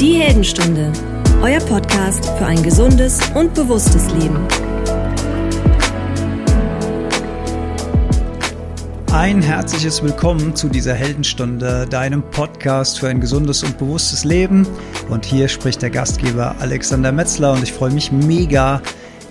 Die 0.00 0.12
Heldenstunde, 0.12 0.92
euer 1.42 1.58
Podcast 1.58 2.24
für 2.24 2.46
ein 2.46 2.62
gesundes 2.62 3.18
und 3.34 3.52
bewusstes 3.54 4.08
Leben. 4.12 4.46
Ein 9.10 9.42
herzliches 9.42 10.00
Willkommen 10.00 10.54
zu 10.54 10.68
dieser 10.68 10.94
Heldenstunde, 10.94 11.88
deinem 11.90 12.22
Podcast 12.30 13.00
für 13.00 13.08
ein 13.08 13.20
gesundes 13.20 13.64
und 13.64 13.76
bewusstes 13.76 14.22
Leben. 14.22 14.68
Und 15.08 15.24
hier 15.26 15.48
spricht 15.48 15.82
der 15.82 15.90
Gastgeber 15.90 16.54
Alexander 16.60 17.10
Metzler 17.10 17.54
und 17.54 17.64
ich 17.64 17.72
freue 17.72 17.90
mich 17.90 18.12
mega, 18.12 18.80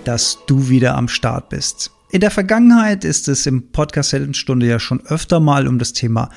dass 0.04 0.40
du 0.46 0.68
wieder 0.68 0.96
am 0.96 1.08
Start 1.08 1.48
bist. 1.48 1.92
In 2.10 2.20
der 2.20 2.30
Vergangenheit 2.30 3.06
ist 3.06 3.28
es 3.28 3.46
im 3.46 3.72
Podcast 3.72 4.12
Heldenstunde 4.12 4.66
ja 4.66 4.78
schon 4.78 5.00
öfter 5.06 5.40
mal 5.40 5.66
um 5.66 5.78
das 5.78 5.94
Thema 5.94 6.28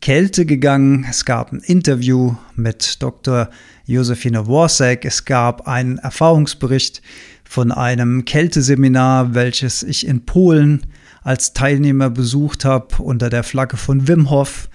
Kälte 0.00 0.46
gegangen. 0.46 1.04
Es 1.08 1.26
gab 1.26 1.52
ein 1.52 1.60
Interview 1.60 2.34
mit 2.56 3.02
Dr. 3.02 3.50
Josephine 3.84 4.46
Worsek. 4.46 5.04
Es 5.04 5.26
gab 5.26 5.68
einen 5.68 5.98
Erfahrungsbericht 5.98 7.02
von 7.44 7.70
einem 7.70 8.24
Kälteseminar, 8.24 9.34
welches 9.34 9.82
ich 9.82 10.06
in 10.06 10.24
Polen 10.24 10.86
als 11.22 11.52
Teilnehmer 11.52 12.08
besucht 12.08 12.64
habe 12.64 13.02
unter 13.02 13.28
der 13.28 13.42
Flagge 13.42 13.76
von 13.76 14.08
Wim 14.08 14.30
Hof. 14.30 14.70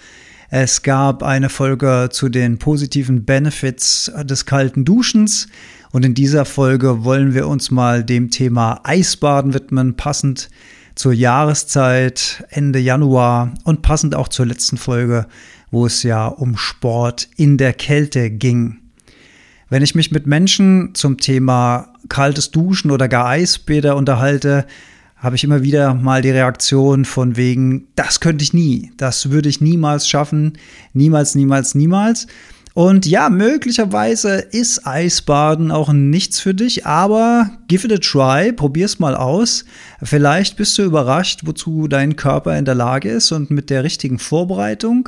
Es 0.51 0.83
gab 0.83 1.23
eine 1.23 1.49
Folge 1.49 2.09
zu 2.11 2.29
den 2.29 2.59
positiven 2.59 3.25
Benefits 3.25 4.11
des 4.23 4.45
kalten 4.45 4.85
Duschens. 4.85 5.47
Und 5.91 6.05
in 6.05 6.13
dieser 6.13 6.45
Folge 6.45 7.03
wollen 7.03 7.33
wir 7.33 7.47
uns 7.47 7.71
mal 7.71 8.03
dem 8.03 8.29
Thema 8.29 8.79
Eisbaden 8.83 9.55
widmen, 9.55 9.95
passend 9.95 10.49
zur 10.95 11.13
Jahreszeit 11.13 12.45
Ende 12.49 12.79
Januar 12.79 13.53
und 13.63 13.81
passend 13.81 14.15
auch 14.15 14.29
zur 14.29 14.45
letzten 14.45 14.77
Folge, 14.77 15.27
wo 15.71 15.85
es 15.85 16.03
ja 16.03 16.27
um 16.27 16.57
Sport 16.57 17.27
in 17.35 17.57
der 17.57 17.73
Kälte 17.73 18.29
ging. 18.29 18.79
Wenn 19.69 19.83
ich 19.83 19.95
mich 19.95 20.11
mit 20.11 20.25
Menschen 20.25 20.95
zum 20.95 21.17
Thema 21.17 21.93
kaltes 22.07 22.51
Duschen 22.51 22.91
oder 22.91 23.07
gar 23.07 23.27
Eisbäder 23.27 23.95
unterhalte, 23.95 24.65
habe 25.17 25.35
ich 25.35 25.43
immer 25.43 25.63
wieder 25.63 25.93
mal 25.93 26.21
die 26.21 26.29
Reaktion 26.29 27.03
von 27.03 27.35
wegen, 27.35 27.87
das 27.95 28.19
könnte 28.19 28.43
ich 28.43 28.53
nie, 28.53 28.91
das 28.97 29.31
würde 29.31 29.49
ich 29.49 29.59
niemals 29.59 30.07
schaffen, 30.07 30.57
niemals, 30.93 31.35
niemals, 31.35 31.73
niemals. 31.73 32.27
Und 32.75 33.05
ja, 33.05 33.29
möglicherweise 33.29 34.35
ist 34.35 34.85
Eisbaden 34.85 35.71
auch 35.71 35.93
nichts 35.93 36.41
für 36.41 36.53
dich, 36.53 36.85
aber 36.85 37.49
give 37.69 37.87
it 37.87 37.93
a 37.93 37.97
try, 37.99 38.51
probier's 38.51 38.99
mal 38.99 39.15
aus. 39.15 39.63
Vielleicht 40.03 40.57
bist 40.57 40.77
du 40.77 40.83
überrascht, 40.83 41.43
wozu 41.45 41.87
dein 41.87 42.17
Körper 42.17 42.57
in 42.57 42.65
der 42.65 42.75
Lage 42.75 43.09
ist 43.09 43.31
und 43.31 43.49
mit 43.49 43.69
der 43.69 43.85
richtigen 43.85 44.19
Vorbereitung 44.19 45.07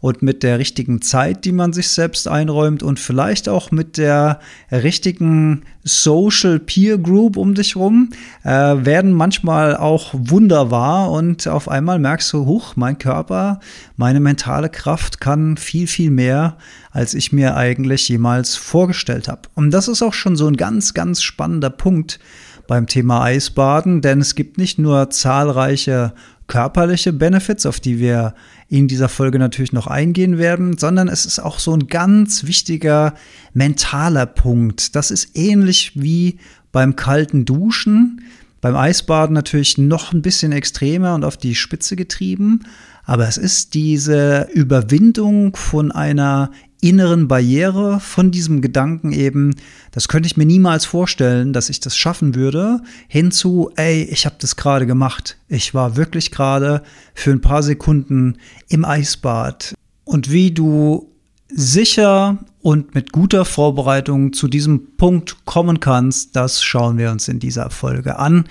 und 0.00 0.20
mit 0.20 0.42
der 0.42 0.58
richtigen 0.58 1.00
Zeit, 1.00 1.46
die 1.46 1.52
man 1.52 1.72
sich 1.72 1.88
selbst 1.88 2.28
einräumt 2.28 2.82
und 2.82 3.00
vielleicht 3.00 3.48
auch 3.48 3.70
mit 3.70 3.96
der 3.96 4.38
richtigen 4.70 5.62
Social 5.84 6.58
Peer 6.58 6.98
Group 6.98 7.36
um 7.36 7.54
dich 7.54 7.76
rum, 7.76 8.10
äh, 8.44 8.50
werden 8.50 9.12
manchmal 9.12 9.76
auch 9.76 10.12
wunderbar 10.12 11.10
und 11.12 11.48
auf 11.48 11.68
einmal 11.68 11.98
merkst 11.98 12.32
du, 12.32 12.44
huch, 12.44 12.76
mein 12.76 12.98
Körper, 12.98 13.60
meine 13.96 14.20
mentale 14.20 14.68
Kraft 14.68 15.20
kann 15.20 15.56
viel, 15.56 15.86
viel 15.86 16.10
mehr, 16.10 16.58
als 16.96 17.12
ich 17.12 17.30
mir 17.30 17.58
eigentlich 17.58 18.08
jemals 18.08 18.56
vorgestellt 18.56 19.28
habe. 19.28 19.42
Und 19.54 19.70
das 19.70 19.86
ist 19.86 20.00
auch 20.00 20.14
schon 20.14 20.34
so 20.34 20.46
ein 20.46 20.56
ganz, 20.56 20.94
ganz 20.94 21.20
spannender 21.20 21.68
Punkt 21.68 22.18
beim 22.66 22.86
Thema 22.86 23.22
Eisbaden, 23.22 24.00
denn 24.00 24.22
es 24.22 24.34
gibt 24.34 24.56
nicht 24.56 24.78
nur 24.78 25.10
zahlreiche 25.10 26.14
körperliche 26.46 27.12
Benefits, 27.12 27.66
auf 27.66 27.80
die 27.80 27.98
wir 27.98 28.34
in 28.70 28.88
dieser 28.88 29.10
Folge 29.10 29.38
natürlich 29.38 29.74
noch 29.74 29.88
eingehen 29.88 30.38
werden, 30.38 30.78
sondern 30.78 31.08
es 31.08 31.26
ist 31.26 31.38
auch 31.38 31.58
so 31.58 31.74
ein 31.74 31.86
ganz 31.86 32.44
wichtiger 32.46 33.12
mentaler 33.52 34.24
Punkt. 34.24 34.96
Das 34.96 35.10
ist 35.10 35.36
ähnlich 35.36 35.92
wie 35.96 36.38
beim 36.72 36.96
kalten 36.96 37.44
Duschen, 37.44 38.22
beim 38.62 38.74
Eisbaden 38.74 39.34
natürlich 39.34 39.76
noch 39.76 40.14
ein 40.14 40.22
bisschen 40.22 40.50
extremer 40.50 41.14
und 41.14 41.24
auf 41.24 41.36
die 41.36 41.54
Spitze 41.56 41.94
getrieben, 41.94 42.60
aber 43.06 43.28
es 43.28 43.36
ist 43.36 43.74
diese 43.74 44.48
Überwindung 44.52 45.54
von 45.54 45.92
einer 45.92 46.50
inneren 46.80 47.28
Barriere 47.28 48.00
von 48.00 48.30
diesem 48.30 48.60
Gedanken 48.60 49.12
eben, 49.12 49.54
das 49.92 50.08
könnte 50.08 50.26
ich 50.26 50.36
mir 50.36 50.46
niemals 50.46 50.84
vorstellen, 50.84 51.52
dass 51.52 51.70
ich 51.70 51.80
das 51.80 51.96
schaffen 51.96 52.34
würde, 52.34 52.80
hinzu, 53.08 53.70
ey, 53.76 54.04
ich 54.04 54.26
habe 54.26 54.36
das 54.38 54.56
gerade 54.56 54.86
gemacht. 54.86 55.38
Ich 55.48 55.74
war 55.74 55.96
wirklich 55.96 56.30
gerade 56.30 56.82
für 57.14 57.30
ein 57.30 57.40
paar 57.40 57.62
Sekunden 57.62 58.36
im 58.68 58.84
Eisbad. 58.84 59.74
Und 60.04 60.30
wie 60.30 60.52
du 60.52 61.10
sicher 61.48 62.38
und 62.60 62.94
mit 62.94 63.12
guter 63.12 63.44
Vorbereitung 63.44 64.32
zu 64.32 64.48
diesem 64.48 64.96
Punkt 64.96 65.44
kommen 65.44 65.80
kannst, 65.80 66.36
das 66.36 66.62
schauen 66.62 66.98
wir 66.98 67.10
uns 67.10 67.28
in 67.28 67.38
dieser 67.38 67.70
Folge 67.70 68.18
an. 68.18 68.44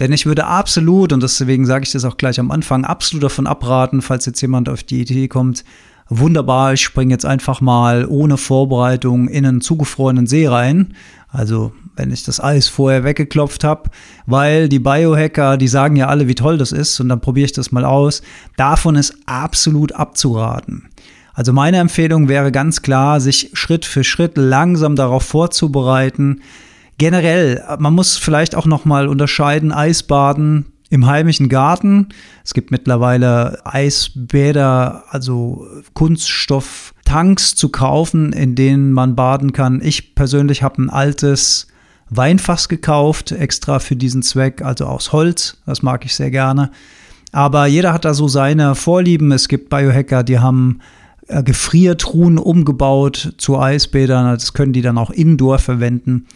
Denn 0.00 0.12
ich 0.12 0.24
würde 0.24 0.46
absolut, 0.46 1.12
und 1.12 1.22
deswegen 1.22 1.66
sage 1.66 1.84
ich 1.84 1.92
das 1.92 2.04
auch 2.04 2.16
gleich 2.16 2.40
am 2.40 2.50
Anfang, 2.50 2.84
absolut 2.84 3.22
davon 3.22 3.46
abraten, 3.46 4.00
falls 4.00 4.24
jetzt 4.26 4.40
jemand 4.40 4.68
auf 4.68 4.82
die 4.82 5.02
Idee 5.02 5.28
kommt, 5.28 5.62
wunderbar, 6.10 6.74
ich 6.74 6.82
springe 6.82 7.14
jetzt 7.14 7.24
einfach 7.24 7.60
mal 7.60 8.06
ohne 8.06 8.36
Vorbereitung 8.36 9.28
in 9.28 9.46
einen 9.46 9.60
zugefrorenen 9.60 10.26
See 10.26 10.46
rein. 10.46 10.94
Also 11.28 11.72
wenn 11.96 12.12
ich 12.12 12.24
das 12.24 12.40
Eis 12.40 12.68
vorher 12.68 13.04
weggeklopft 13.04 13.64
habe, 13.64 13.90
weil 14.26 14.68
die 14.68 14.78
Biohacker, 14.78 15.56
die 15.56 15.68
sagen 15.68 15.96
ja 15.96 16.08
alle, 16.08 16.28
wie 16.28 16.34
toll 16.34 16.58
das 16.58 16.72
ist 16.72 16.98
und 17.00 17.08
dann 17.08 17.20
probiere 17.20 17.46
ich 17.46 17.52
das 17.52 17.72
mal 17.72 17.84
aus. 17.84 18.22
Davon 18.56 18.96
ist 18.96 19.14
absolut 19.26 19.92
abzuraten. 19.92 20.88
Also 21.32 21.52
meine 21.52 21.78
Empfehlung 21.78 22.28
wäre 22.28 22.52
ganz 22.52 22.82
klar, 22.82 23.20
sich 23.20 23.50
Schritt 23.54 23.84
für 23.84 24.04
Schritt 24.04 24.36
langsam 24.36 24.96
darauf 24.96 25.22
vorzubereiten. 25.22 26.40
Generell, 26.98 27.62
man 27.78 27.94
muss 27.94 28.16
vielleicht 28.16 28.54
auch 28.54 28.66
noch 28.66 28.84
mal 28.84 29.08
unterscheiden 29.08 29.72
Eisbaden 29.72 30.66
im 30.90 31.06
heimischen 31.06 31.48
Garten. 31.48 32.08
Es 32.44 32.52
gibt 32.52 32.70
mittlerweile 32.70 33.64
Eisbäder, 33.64 35.04
also 35.08 35.66
Kunststofftanks 35.94 37.54
zu 37.54 37.70
kaufen, 37.70 38.32
in 38.32 38.56
denen 38.56 38.92
man 38.92 39.14
baden 39.14 39.52
kann. 39.52 39.80
Ich 39.82 40.14
persönlich 40.14 40.62
habe 40.62 40.82
ein 40.82 40.90
altes 40.90 41.68
Weinfass 42.10 42.68
gekauft, 42.68 43.30
extra 43.30 43.78
für 43.78 43.94
diesen 43.94 44.22
Zweck, 44.22 44.62
also 44.62 44.86
aus 44.86 45.12
Holz. 45.12 45.58
Das 45.64 45.82
mag 45.82 46.04
ich 46.04 46.14
sehr 46.14 46.32
gerne. 46.32 46.72
Aber 47.32 47.66
jeder 47.66 47.92
hat 47.92 48.04
da 48.04 48.12
so 48.12 48.26
seine 48.26 48.74
Vorlieben. 48.74 49.30
Es 49.30 49.46
gibt 49.46 49.70
Biohacker, 49.70 50.24
die 50.24 50.40
haben 50.40 50.80
äh, 51.28 51.44
Gefriertruhen 51.44 52.38
umgebaut 52.38 53.34
zu 53.38 53.56
Eisbädern. 53.60 54.34
Das 54.34 54.52
können 54.52 54.72
die 54.72 54.82
dann 54.82 54.98
auch 54.98 55.10
indoor 55.10 55.60
verwenden. 55.60 56.26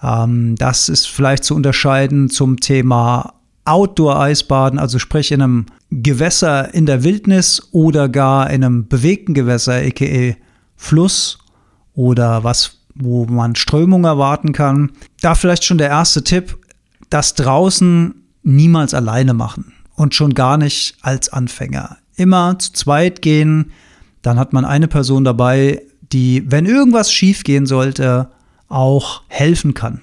Ähm, 0.00 0.54
das 0.56 0.88
ist 0.88 1.08
vielleicht 1.08 1.42
zu 1.42 1.56
unterscheiden 1.56 2.30
zum 2.30 2.60
Thema 2.60 3.34
Outdoor-Eisbaden, 3.68 4.78
also 4.78 4.98
sprich 4.98 5.30
in 5.30 5.42
einem 5.42 5.66
Gewässer 5.90 6.72
in 6.74 6.86
der 6.86 7.04
Wildnis 7.04 7.68
oder 7.72 8.08
gar 8.08 8.50
in 8.50 8.64
einem 8.64 8.88
bewegten 8.88 9.34
Gewässer, 9.34 9.74
aka 9.74 10.36
Fluss 10.76 11.38
oder 11.94 12.44
was, 12.44 12.78
wo 12.94 13.26
man 13.26 13.56
Strömung 13.56 14.04
erwarten 14.04 14.52
kann. 14.52 14.92
Da 15.20 15.34
vielleicht 15.34 15.64
schon 15.64 15.78
der 15.78 15.88
erste 15.88 16.24
Tipp, 16.24 16.56
das 17.10 17.34
draußen 17.34 18.14
niemals 18.42 18.94
alleine 18.94 19.34
machen 19.34 19.72
und 19.94 20.14
schon 20.14 20.34
gar 20.34 20.56
nicht 20.56 20.96
als 21.02 21.32
Anfänger. 21.32 21.98
Immer 22.16 22.58
zu 22.58 22.72
zweit 22.72 23.22
gehen, 23.22 23.72
dann 24.22 24.38
hat 24.38 24.52
man 24.52 24.64
eine 24.64 24.88
Person 24.88 25.24
dabei, 25.24 25.82
die, 26.12 26.44
wenn 26.50 26.66
irgendwas 26.66 27.12
schief 27.12 27.44
gehen 27.44 27.66
sollte, 27.66 28.30
auch 28.68 29.22
helfen 29.28 29.74
kann. 29.74 30.02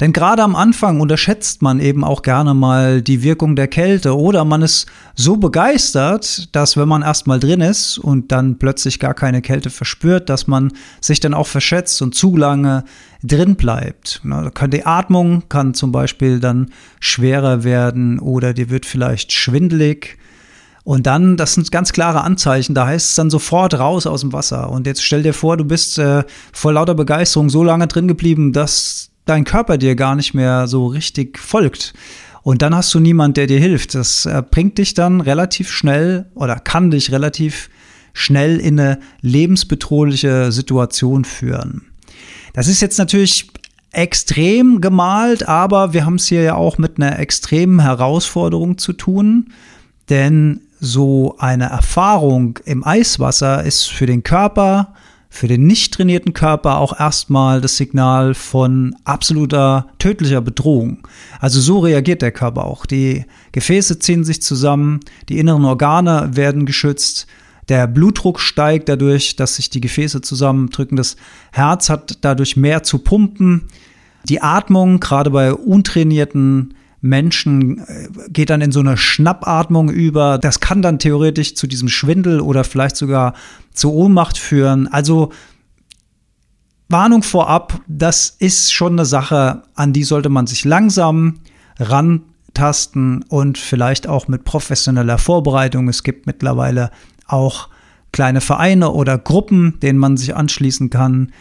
Denn 0.00 0.12
gerade 0.12 0.42
am 0.42 0.56
Anfang 0.56 1.00
unterschätzt 1.00 1.62
man 1.62 1.80
eben 1.80 2.04
auch 2.04 2.22
gerne 2.22 2.54
mal 2.54 3.02
die 3.02 3.22
Wirkung 3.22 3.56
der 3.56 3.68
Kälte 3.68 4.16
oder 4.16 4.44
man 4.44 4.62
ist 4.62 4.86
so 5.14 5.36
begeistert, 5.36 6.54
dass 6.54 6.76
wenn 6.76 6.88
man 6.88 7.02
erstmal 7.02 7.40
drin 7.40 7.60
ist 7.60 7.98
und 7.98 8.32
dann 8.32 8.58
plötzlich 8.58 8.98
gar 8.98 9.14
keine 9.14 9.42
Kälte 9.42 9.70
verspürt, 9.70 10.28
dass 10.28 10.46
man 10.46 10.72
sich 11.00 11.20
dann 11.20 11.34
auch 11.34 11.46
verschätzt 11.46 12.02
und 12.02 12.14
zu 12.14 12.36
lange 12.36 12.84
drin 13.22 13.56
bleibt. 13.56 14.22
Die 14.68 14.86
Atmung 14.86 15.44
kann 15.48 15.74
zum 15.74 15.92
Beispiel 15.92 16.40
dann 16.40 16.70
schwerer 17.00 17.64
werden 17.64 18.18
oder 18.18 18.52
dir 18.52 18.70
wird 18.70 18.86
vielleicht 18.86 19.32
schwindelig. 19.32 20.18
Und 20.84 21.08
dann, 21.08 21.36
das 21.36 21.54
sind 21.54 21.72
ganz 21.72 21.92
klare 21.92 22.20
Anzeichen, 22.20 22.72
da 22.72 22.86
heißt 22.86 23.10
es 23.10 23.14
dann 23.16 23.28
sofort 23.28 23.74
raus 23.74 24.06
aus 24.06 24.20
dem 24.20 24.32
Wasser. 24.32 24.70
Und 24.70 24.86
jetzt 24.86 25.02
stell 25.02 25.24
dir 25.24 25.34
vor, 25.34 25.56
du 25.56 25.64
bist 25.64 25.98
äh, 25.98 26.22
vor 26.52 26.72
lauter 26.72 26.94
Begeisterung 26.94 27.50
so 27.50 27.64
lange 27.64 27.88
drin 27.88 28.06
geblieben, 28.06 28.52
dass 28.52 29.10
dein 29.26 29.44
Körper 29.44 29.76
dir 29.76 29.94
gar 29.94 30.14
nicht 30.14 30.32
mehr 30.32 30.66
so 30.66 30.86
richtig 30.86 31.38
folgt. 31.38 31.92
Und 32.42 32.62
dann 32.62 32.74
hast 32.74 32.94
du 32.94 33.00
niemand, 33.00 33.36
der 33.36 33.46
dir 33.46 33.58
hilft. 33.58 33.94
Das 33.94 34.24
äh, 34.24 34.42
bringt 34.48 34.78
dich 34.78 34.94
dann 34.94 35.20
relativ 35.20 35.70
schnell 35.70 36.26
oder 36.34 36.56
kann 36.56 36.90
dich 36.90 37.12
relativ 37.12 37.68
schnell 38.14 38.58
in 38.58 38.80
eine 38.80 39.00
lebensbedrohliche 39.20 40.50
Situation 40.52 41.24
führen. 41.24 41.82
Das 42.54 42.68
ist 42.68 42.80
jetzt 42.80 42.98
natürlich 42.98 43.50
extrem 43.92 44.80
gemalt, 44.80 45.48
aber 45.48 45.92
wir 45.92 46.06
haben 46.06 46.14
es 46.14 46.26
hier 46.26 46.42
ja 46.42 46.54
auch 46.54 46.78
mit 46.78 46.98
einer 46.98 47.18
extremen 47.18 47.80
Herausforderung 47.80 48.78
zu 48.78 48.92
tun, 48.92 49.52
denn 50.08 50.60
so 50.80 51.36
eine 51.38 51.64
Erfahrung 51.64 52.58
im 52.64 52.86
Eiswasser 52.86 53.64
ist 53.64 53.86
für 53.90 54.06
den 54.06 54.22
Körper 54.22 54.94
für 55.36 55.48
den 55.48 55.66
nicht 55.66 55.92
trainierten 55.92 56.32
Körper 56.32 56.78
auch 56.78 56.98
erstmal 56.98 57.60
das 57.60 57.76
Signal 57.76 58.32
von 58.32 58.96
absoluter 59.04 59.86
tödlicher 59.98 60.40
Bedrohung. 60.40 61.06
Also 61.40 61.60
so 61.60 61.80
reagiert 61.80 62.22
der 62.22 62.32
Körper 62.32 62.64
auch. 62.64 62.86
Die 62.86 63.26
Gefäße 63.52 63.98
ziehen 63.98 64.24
sich 64.24 64.40
zusammen, 64.40 65.00
die 65.28 65.38
inneren 65.38 65.66
Organe 65.66 66.30
werden 66.32 66.64
geschützt, 66.64 67.26
der 67.68 67.86
Blutdruck 67.86 68.40
steigt 68.40 68.88
dadurch, 68.88 69.36
dass 69.36 69.56
sich 69.56 69.68
die 69.68 69.80
Gefäße 69.80 70.22
zusammendrücken, 70.22 70.96
das 70.96 71.16
Herz 71.52 71.90
hat 71.90 72.18
dadurch 72.20 72.56
mehr 72.56 72.82
zu 72.84 73.00
pumpen. 73.00 73.66
Die 74.28 74.40
Atmung, 74.40 75.00
gerade 75.00 75.30
bei 75.30 75.52
untrainierten 75.52 76.74
Menschen 77.06 77.78
äh, 77.78 78.08
geht 78.28 78.50
dann 78.50 78.60
in 78.60 78.72
so 78.72 78.80
eine 78.80 78.96
Schnappatmung 78.96 79.90
über. 79.90 80.38
Das 80.38 80.60
kann 80.60 80.82
dann 80.82 80.98
theoretisch 80.98 81.54
zu 81.54 81.66
diesem 81.66 81.88
Schwindel 81.88 82.40
oder 82.40 82.64
vielleicht 82.64 82.96
sogar 82.96 83.34
zu 83.72 83.92
Ohnmacht 83.92 84.38
führen. 84.38 84.88
Also 84.88 85.32
Warnung 86.88 87.22
vorab, 87.22 87.80
das 87.88 88.28
ist 88.38 88.72
schon 88.72 88.92
eine 88.92 89.04
Sache, 89.04 89.62
an 89.74 89.92
die 89.92 90.04
sollte 90.04 90.28
man 90.28 90.46
sich 90.46 90.64
langsam 90.64 91.40
rantasten 91.78 93.24
und 93.24 93.58
vielleicht 93.58 94.06
auch 94.06 94.28
mit 94.28 94.44
professioneller 94.44 95.18
Vorbereitung. 95.18 95.88
Es 95.88 96.04
gibt 96.04 96.26
mittlerweile 96.26 96.90
auch 97.26 97.68
kleine 98.12 98.40
Vereine 98.40 98.92
oder 98.92 99.18
Gruppen, 99.18 99.80
denen 99.80 99.98
man 99.98 100.16
sich 100.16 100.36
anschließen 100.36 100.90
kann, 100.90 101.32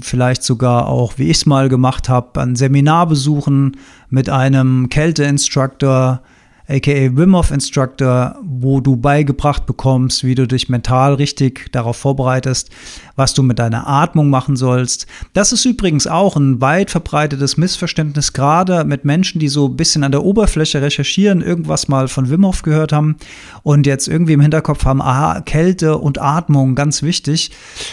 vielleicht 0.00 0.42
sogar 0.42 0.88
auch, 0.88 1.14
wie 1.16 1.30
ich 1.30 1.38
es 1.38 1.46
mal 1.46 1.68
gemacht 1.68 2.08
habe, 2.08 2.40
ein 2.40 2.56
Seminar 2.56 3.06
besuchen 3.06 3.76
mit 4.10 4.28
einem 4.28 4.88
Kälte-Instructor, 4.88 6.20
aka 6.68 7.16
Wim 7.16 7.34
Hof 7.34 7.50
Instructor, 7.50 8.36
wo 8.42 8.80
du 8.80 8.96
beigebracht 8.96 9.64
bekommst, 9.64 10.22
wie 10.22 10.34
du 10.34 10.46
dich 10.46 10.68
mental 10.68 11.14
richtig 11.14 11.72
darauf 11.72 11.96
vorbereitest, 11.96 12.68
was 13.16 13.32
du 13.32 13.42
mit 13.42 13.58
deiner 13.58 13.88
Atmung 13.88 14.28
machen 14.28 14.54
sollst. 14.54 15.06
Das 15.32 15.52
ist 15.52 15.64
übrigens 15.64 16.06
auch 16.06 16.36
ein 16.36 16.60
weit 16.60 16.90
verbreitetes 16.90 17.56
Missverständnis, 17.56 18.34
gerade 18.34 18.84
mit 18.84 19.06
Menschen, 19.06 19.38
die 19.38 19.48
so 19.48 19.68
ein 19.68 19.76
bisschen 19.76 20.04
an 20.04 20.12
der 20.12 20.24
Oberfläche 20.24 20.82
recherchieren, 20.82 21.40
irgendwas 21.40 21.88
mal 21.88 22.06
von 22.06 22.28
Wim 22.28 22.44
Hof 22.44 22.60
gehört 22.60 22.92
haben 22.92 23.16
und 23.62 23.86
jetzt 23.86 24.06
irgendwie 24.06 24.34
im 24.34 24.40
Hinterkopf 24.42 24.84
haben, 24.84 25.00
aha, 25.00 25.40
Kälte 25.40 25.96
und 25.96 26.20
Atmung, 26.20 26.74
ganz 26.74 27.02
wichtig. 27.02 27.50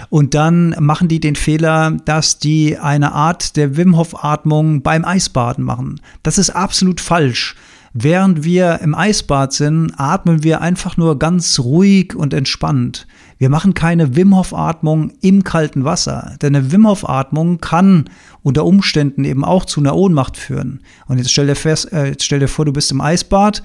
Und 0.10 0.34
dann 0.34 0.76
machen 0.80 1.08
die 1.08 1.22
den 1.22 1.36
Fehler, 1.36 1.92
dass 2.04 2.40
die 2.40 2.78
eine 2.78 3.14
Art 3.14 3.56
der 3.56 3.78
Wim 3.78 3.96
Hof 3.96 4.24
Atmung 4.24 4.82
beim 4.82 5.06
Eisbaden 5.06 5.64
machen. 5.64 6.02
Das 6.24 6.38
ist 6.38 6.50
absolut 6.50 7.00
falsch. 7.00 7.56
Während 7.98 8.44
wir 8.44 8.82
im 8.82 8.94
Eisbad 8.94 9.54
sind, 9.54 9.94
atmen 9.96 10.44
wir 10.44 10.60
einfach 10.60 10.98
nur 10.98 11.18
ganz 11.18 11.62
ruhig 11.62 12.14
und 12.14 12.34
entspannt. 12.34 13.08
Wir 13.38 13.48
machen 13.48 13.74
keine 13.74 14.18
Wim 14.18 14.36
Hof 14.36 14.54
Atmung 14.54 15.14
im 15.22 15.46
kalten 15.46 15.86
Wasser, 15.86 16.36
denn 16.42 16.58
eine 16.58 16.74
Wim 16.74 16.86
Hof 16.86 17.08
Atmung 17.08 17.62
kann 17.62 18.10
unter 18.44 18.66
Umständen 18.66 19.24
eben 19.24 19.46
auch 19.46 19.64
zu 19.64 19.80
einer 19.80 19.96
Ohnmacht 19.96 20.36
führen. 20.36 20.82
Und 21.08 21.20
jetzt 21.20 21.32
stell 21.32 21.48
dir 21.48 21.56
fest, 21.56 21.94
äh, 21.94 22.08
jetzt 22.08 22.26
stell 22.26 22.42
dir 22.42 22.50
vor, 22.50 22.66
du 22.66 22.74
bist 22.74 22.92
im 22.92 23.00
Eisbad, 23.00 23.64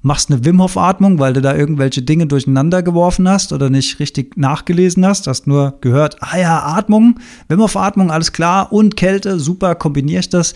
machst 0.00 0.30
eine 0.30 0.42
Wim 0.42 0.62
Hof 0.62 0.78
Atmung, 0.78 1.18
weil 1.18 1.34
du 1.34 1.42
da 1.42 1.54
irgendwelche 1.54 2.00
Dinge 2.00 2.26
durcheinander 2.26 2.82
geworfen 2.82 3.28
hast 3.28 3.52
oder 3.52 3.68
nicht 3.68 4.00
richtig 4.00 4.38
nachgelesen 4.38 5.04
hast, 5.04 5.26
hast 5.26 5.46
nur 5.46 5.76
gehört, 5.82 6.16
ah 6.22 6.38
ja, 6.38 6.62
Atmung, 6.64 7.20
Wim 7.48 7.60
Hof 7.60 7.76
Atmung, 7.76 8.10
alles 8.10 8.32
klar 8.32 8.72
und 8.72 8.96
Kälte, 8.96 9.38
super, 9.38 9.74
kombiniere 9.74 10.20
ich 10.20 10.30
das. 10.30 10.54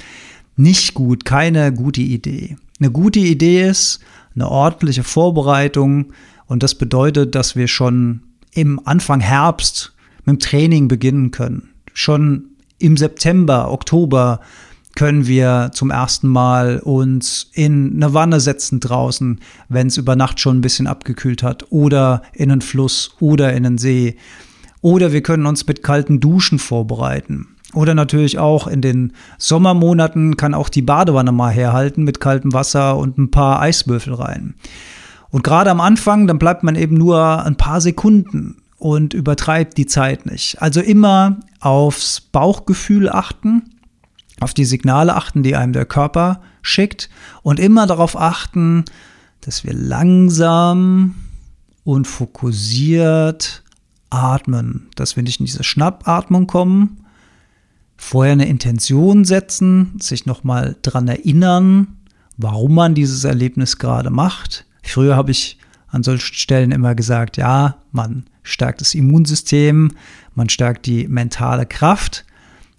Nicht 0.56 0.94
gut, 0.94 1.26
keine 1.26 1.70
gute 1.70 2.00
Idee 2.00 2.56
eine 2.80 2.90
gute 2.90 3.20
Idee 3.20 3.68
ist, 3.68 4.00
eine 4.34 4.48
ordentliche 4.48 5.04
Vorbereitung. 5.04 6.12
Und 6.46 6.62
das 6.62 6.74
bedeutet, 6.74 7.34
dass 7.34 7.56
wir 7.56 7.68
schon 7.68 8.22
im 8.52 8.80
Anfang 8.84 9.20
Herbst 9.20 9.92
mit 10.24 10.36
dem 10.36 10.38
Training 10.40 10.88
beginnen 10.88 11.30
können. 11.30 11.70
Schon 11.92 12.46
im 12.78 12.96
September, 12.96 13.70
Oktober 13.70 14.40
können 14.96 15.26
wir 15.26 15.70
zum 15.72 15.90
ersten 15.90 16.28
Mal 16.28 16.80
uns 16.80 17.50
in 17.52 17.94
eine 17.94 18.12
Wanne 18.12 18.40
setzen 18.40 18.80
draußen, 18.80 19.40
wenn 19.68 19.86
es 19.86 19.96
über 19.96 20.16
Nacht 20.16 20.40
schon 20.40 20.58
ein 20.58 20.62
bisschen 20.62 20.86
abgekühlt 20.86 21.42
hat, 21.42 21.70
oder 21.70 22.22
in 22.32 22.50
einen 22.50 22.60
Fluss 22.60 23.14
oder 23.20 23.52
in 23.52 23.64
einen 23.64 23.78
See. 23.78 24.16
Oder 24.80 25.12
wir 25.12 25.22
können 25.22 25.46
uns 25.46 25.66
mit 25.66 25.82
kalten 25.82 26.20
Duschen 26.20 26.58
vorbereiten. 26.58 27.48
Oder 27.72 27.94
natürlich 27.94 28.38
auch 28.38 28.66
in 28.66 28.80
den 28.80 29.12
Sommermonaten 29.38 30.36
kann 30.36 30.54
auch 30.54 30.68
die 30.68 30.82
Badewanne 30.82 31.32
mal 31.32 31.52
herhalten 31.52 32.02
mit 32.02 32.20
kaltem 32.20 32.52
Wasser 32.52 32.96
und 32.96 33.16
ein 33.18 33.30
paar 33.30 33.60
Eiswürfel 33.60 34.14
rein. 34.14 34.54
Und 35.30 35.44
gerade 35.44 35.70
am 35.70 35.80
Anfang, 35.80 36.26
dann 36.26 36.38
bleibt 36.38 36.64
man 36.64 36.74
eben 36.74 36.96
nur 36.96 37.44
ein 37.44 37.56
paar 37.56 37.80
Sekunden 37.80 38.56
und 38.78 39.14
übertreibt 39.14 39.76
die 39.76 39.86
Zeit 39.86 40.26
nicht. 40.26 40.60
Also 40.60 40.80
immer 40.80 41.38
aufs 41.60 42.20
Bauchgefühl 42.20 43.08
achten, 43.08 43.62
auf 44.40 44.54
die 44.54 44.64
Signale 44.64 45.14
achten, 45.14 45.42
die 45.42 45.54
einem 45.54 45.72
der 45.72 45.84
Körper 45.84 46.40
schickt 46.62 47.08
und 47.42 47.60
immer 47.60 47.86
darauf 47.86 48.18
achten, 48.18 48.84
dass 49.42 49.64
wir 49.64 49.74
langsam 49.74 51.14
und 51.84 52.06
fokussiert 52.06 53.62
atmen, 54.10 54.88
dass 54.96 55.14
wir 55.14 55.22
nicht 55.22 55.40
in 55.40 55.46
diese 55.46 55.62
Schnappatmung 55.62 56.46
kommen, 56.46 57.04
vorher 58.00 58.32
eine 58.32 58.48
Intention 58.48 59.24
setzen, 59.24 59.92
sich 60.00 60.26
nochmal 60.26 60.76
dran 60.82 61.06
erinnern, 61.06 61.98
warum 62.38 62.74
man 62.74 62.94
dieses 62.94 63.24
Erlebnis 63.24 63.76
gerade 63.76 64.10
macht. 64.10 64.64
Früher 64.82 65.16
habe 65.16 65.30
ich 65.30 65.58
an 65.88 66.02
solchen 66.02 66.34
Stellen 66.34 66.72
immer 66.72 66.94
gesagt, 66.94 67.36
ja, 67.36 67.76
man 67.92 68.24
stärkt 68.42 68.80
das 68.80 68.94
Immunsystem, 68.94 69.92
man 70.34 70.48
stärkt 70.48 70.86
die 70.86 71.08
mentale 71.08 71.66
Kraft, 71.66 72.24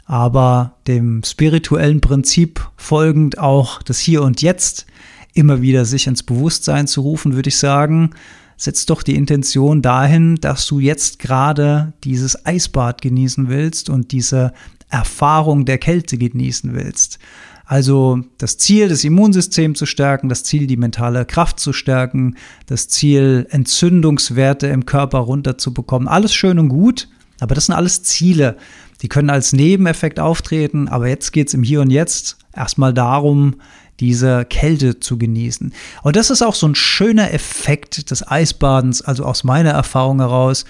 aber 0.05 0.73
dem 0.87 1.23
spirituellen 1.23 2.01
Prinzip 2.01 2.67
folgend 2.75 3.37
auch 3.37 3.83
das 3.83 3.99
Hier 3.99 4.23
und 4.23 4.41
Jetzt 4.41 4.87
immer 5.33 5.61
wieder 5.61 5.85
sich 5.85 6.07
ins 6.07 6.23
Bewusstsein 6.23 6.87
zu 6.87 7.01
rufen, 7.01 7.35
würde 7.35 7.49
ich 7.49 7.57
sagen, 7.57 8.09
setzt 8.57 8.89
doch 8.89 9.03
die 9.03 9.15
Intention 9.15 9.81
dahin, 9.81 10.35
dass 10.35 10.65
du 10.67 10.79
jetzt 10.79 11.19
gerade 11.19 11.93
dieses 12.03 12.45
Eisbad 12.45 13.01
genießen 13.01 13.49
willst 13.49 13.89
und 13.89 14.11
diese 14.11 14.53
Erfahrung 14.91 15.65
der 15.65 15.77
Kälte 15.77 16.17
genießen 16.17 16.73
willst. 16.75 17.17
Also 17.65 18.19
das 18.37 18.57
Ziel, 18.57 18.89
das 18.89 19.05
Immunsystem 19.05 19.75
zu 19.75 19.85
stärken, 19.85 20.27
das 20.27 20.43
Ziel, 20.43 20.67
die 20.67 20.75
mentale 20.75 21.23
Kraft 21.23 21.57
zu 21.59 21.71
stärken, 21.71 22.35
das 22.65 22.89
Ziel, 22.89 23.47
Entzündungswerte 23.49 24.67
im 24.67 24.85
Körper 24.85 25.19
runterzubekommen. 25.19 26.09
Alles 26.09 26.33
schön 26.33 26.59
und 26.59 26.67
gut, 26.67 27.07
aber 27.39 27.55
das 27.55 27.67
sind 27.67 27.75
alles 27.75 28.03
Ziele. 28.03 28.57
Die 29.01 29.07
können 29.07 29.29
als 29.29 29.53
Nebeneffekt 29.53 30.19
auftreten, 30.19 30.89
aber 30.89 31.07
jetzt 31.07 31.31
geht 31.31 31.47
es 31.47 31.53
im 31.53 31.63
Hier 31.63 31.79
und 31.79 31.91
Jetzt 31.91 32.37
erstmal 32.53 32.93
darum, 32.93 33.55
diese 34.01 34.43
Kälte 34.45 34.99
zu 34.99 35.17
genießen. 35.17 35.73
Und 36.03 36.15
das 36.17 36.29
ist 36.29 36.41
auch 36.41 36.55
so 36.55 36.67
ein 36.67 36.75
schöner 36.75 37.33
Effekt 37.33 38.11
des 38.11 38.27
Eisbadens, 38.27 39.01
also 39.01 39.23
aus 39.23 39.45
meiner 39.45 39.71
Erfahrung 39.71 40.19
heraus, 40.19 40.65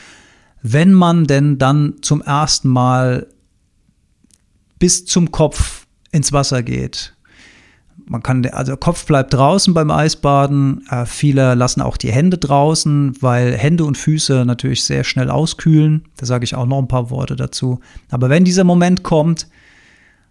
wenn 0.62 0.94
man 0.94 1.26
denn 1.26 1.58
dann 1.58 1.96
zum 2.02 2.22
ersten 2.22 2.70
Mal 2.70 3.28
bis 4.82 5.06
zum 5.06 5.32
Kopf 5.32 5.86
ins 6.12 6.34
Wasser 6.34 6.64
geht. 6.64 7.16
Man 8.08 8.24
kann, 8.24 8.44
also 8.48 8.76
Kopf 8.76 9.06
bleibt 9.06 9.32
draußen 9.32 9.76
beim 9.76 9.92
Eisbaden. 9.92 10.84
Äh, 10.90 11.06
viele 11.06 11.54
lassen 11.54 11.82
auch 11.82 11.98
die 11.98 12.12
Hände 12.12 12.40
draußen, 12.40 13.16
weil 13.22 13.56
Hände 13.56 13.86
und 13.86 13.96
Füße 13.96 14.44
natürlich 14.44 14.84
sehr 14.84 15.04
schnell 15.04 15.30
auskühlen. 15.30 16.06
Da 16.18 16.26
sage 16.26 16.44
ich 16.44 16.56
auch 16.56 16.66
noch 16.66 16.80
ein 16.80 16.88
paar 16.88 17.12
Worte 17.12 17.36
dazu. 17.36 17.80
Aber 18.10 18.30
wenn 18.30 18.44
dieser 18.44 18.64
Moment 18.64 19.04
kommt, 19.04 19.48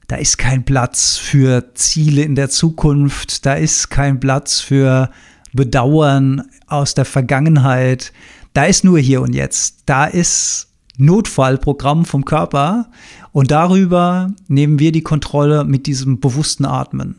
da 0.08 0.16
ist 0.16 0.36
kein 0.36 0.64
Platz 0.64 1.16
für 1.16 1.72
Ziele 1.74 2.22
in 2.22 2.34
der 2.34 2.50
Zukunft. 2.50 3.46
Da 3.46 3.54
ist 3.54 3.88
kein 3.88 4.18
Platz 4.18 4.58
für 4.58 5.10
Bedauern 5.52 6.42
aus 6.66 6.94
der 6.94 7.04
Vergangenheit. 7.04 8.12
Da 8.52 8.64
ist 8.64 8.82
nur 8.82 8.98
hier 8.98 9.22
und 9.22 9.32
jetzt. 9.32 9.84
Da 9.86 10.06
ist 10.06 10.69
Notfallprogramm 11.00 12.04
vom 12.04 12.24
Körper 12.24 12.90
und 13.32 13.50
darüber 13.50 14.32
nehmen 14.48 14.78
wir 14.78 14.92
die 14.92 15.02
Kontrolle 15.02 15.64
mit 15.64 15.86
diesem 15.86 16.20
bewussten 16.20 16.64
Atmen. 16.64 17.16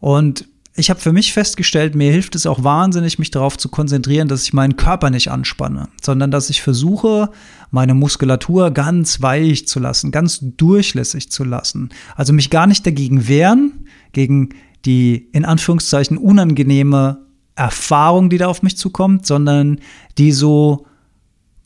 Und 0.00 0.46
ich 0.78 0.90
habe 0.90 1.00
für 1.00 1.12
mich 1.12 1.32
festgestellt, 1.32 1.96
mir 1.96 2.12
hilft 2.12 2.36
es 2.36 2.46
auch 2.46 2.62
wahnsinnig, 2.62 3.18
mich 3.18 3.32
darauf 3.32 3.58
zu 3.58 3.68
konzentrieren, 3.68 4.28
dass 4.28 4.44
ich 4.44 4.52
meinen 4.52 4.76
Körper 4.76 5.10
nicht 5.10 5.28
anspanne, 5.28 5.88
sondern 6.00 6.30
dass 6.30 6.50
ich 6.50 6.62
versuche, 6.62 7.30
meine 7.72 7.94
Muskulatur 7.94 8.70
ganz 8.70 9.20
weich 9.20 9.66
zu 9.66 9.80
lassen, 9.80 10.12
ganz 10.12 10.38
durchlässig 10.40 11.32
zu 11.32 11.42
lassen. 11.42 11.90
Also 12.14 12.32
mich 12.32 12.50
gar 12.50 12.68
nicht 12.68 12.86
dagegen 12.86 13.26
wehren, 13.26 13.86
gegen 14.12 14.50
die 14.84 15.28
in 15.32 15.44
Anführungszeichen 15.44 16.16
unangenehme 16.16 17.26
Erfahrung, 17.56 18.30
die 18.30 18.38
da 18.38 18.46
auf 18.46 18.62
mich 18.62 18.76
zukommt, 18.76 19.26
sondern 19.26 19.80
die 20.16 20.30
so 20.30 20.86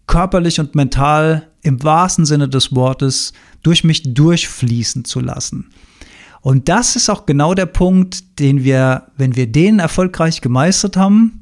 körperlich 0.07 0.61
und 0.61 0.75
mental 0.75 1.49
im 1.63 1.83
wahrsten 1.83 2.25
Sinne 2.25 2.49
des 2.49 2.75
Wortes 2.75 3.33
durch 3.63 3.85
mich 3.85 4.15
durchfließen 4.15 5.05
zu 5.05 5.21
lassen. 5.21 5.71
Und 6.41 6.69
das 6.69 6.97
ist 6.97 7.09
auch 7.09 7.25
genau 7.25 7.55
der 7.55 7.67
Punkt, 7.67 8.41
den 8.41 8.65
wir, 8.65 9.07
wenn 9.17 9.37
wir 9.37 9.47
den 9.47 9.79
erfolgreich 9.79 10.41
gemeistert 10.41 10.97
haben 10.97 11.41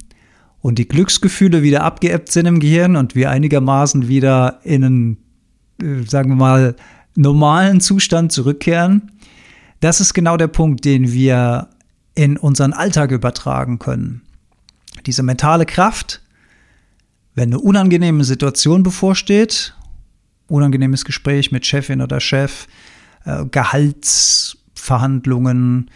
und 0.61 0.79
die 0.79 0.87
Glücksgefühle 0.87 1.63
wieder 1.63 1.85
abgeebbt 1.85 2.31
sind 2.31 2.45
im 2.45 2.61
Gehirn 2.61 2.97
und 2.97 3.15
wir 3.15 3.31
einigermaßen 3.31 4.09
wieder 4.09 4.61
in 4.63 4.85
einen 4.85 5.17
äh, 5.83 6.03
sagen 6.07 6.31
wir 6.31 6.37
mal, 6.37 6.77
normalen 7.17 7.81
Zustand 7.81 8.33
zurückkehren. 8.33 9.11
Das 9.81 10.01
ist 10.01 10.15
genau 10.15 10.37
der 10.37 10.49
Punkt, 10.49 10.85
den 10.85 11.13
wir 11.13 11.69
in 12.15 12.37
unseren 12.37 12.73
Alltag 12.73 13.11
übertragen 13.11 13.79
können. 13.79 14.23
Diese 15.07 15.23
mentale 15.23 15.65
Kraft, 15.65 16.21
wenn 17.35 17.51
eine 17.51 17.61
unangenehme 17.61 18.25
Situation 18.25 18.83
bevorsteht, 18.83 19.75
unangenehmes 20.49 21.05
Gespräch 21.05 21.53
mit 21.53 21.67
Chefin 21.67 22.01
oder 22.03 22.19
Chef, 22.21 22.67
äh, 23.25 23.45
Gehaltsverhandlungen, 23.45 25.91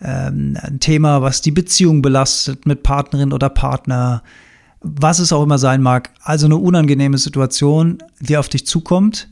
ähm, 0.00 0.56
ein 0.60 0.80
Thema, 0.80 1.22
was 1.22 1.42
die 1.42 1.50
Beziehung 1.50 2.00
belastet 2.02 2.66
mit 2.66 2.82
Partnerin 2.82 3.32
oder 3.32 3.48
Partner, 3.50 4.22
was 4.80 5.18
es 5.18 5.32
auch 5.32 5.42
immer 5.42 5.58
sein 5.58 5.82
mag, 5.82 6.10
also 6.22 6.46
eine 6.46 6.56
unangenehme 6.56 7.18
Situation, 7.18 7.98
die 8.20 8.38
auf 8.38 8.48
dich 8.48 8.66
zukommt, 8.66 9.28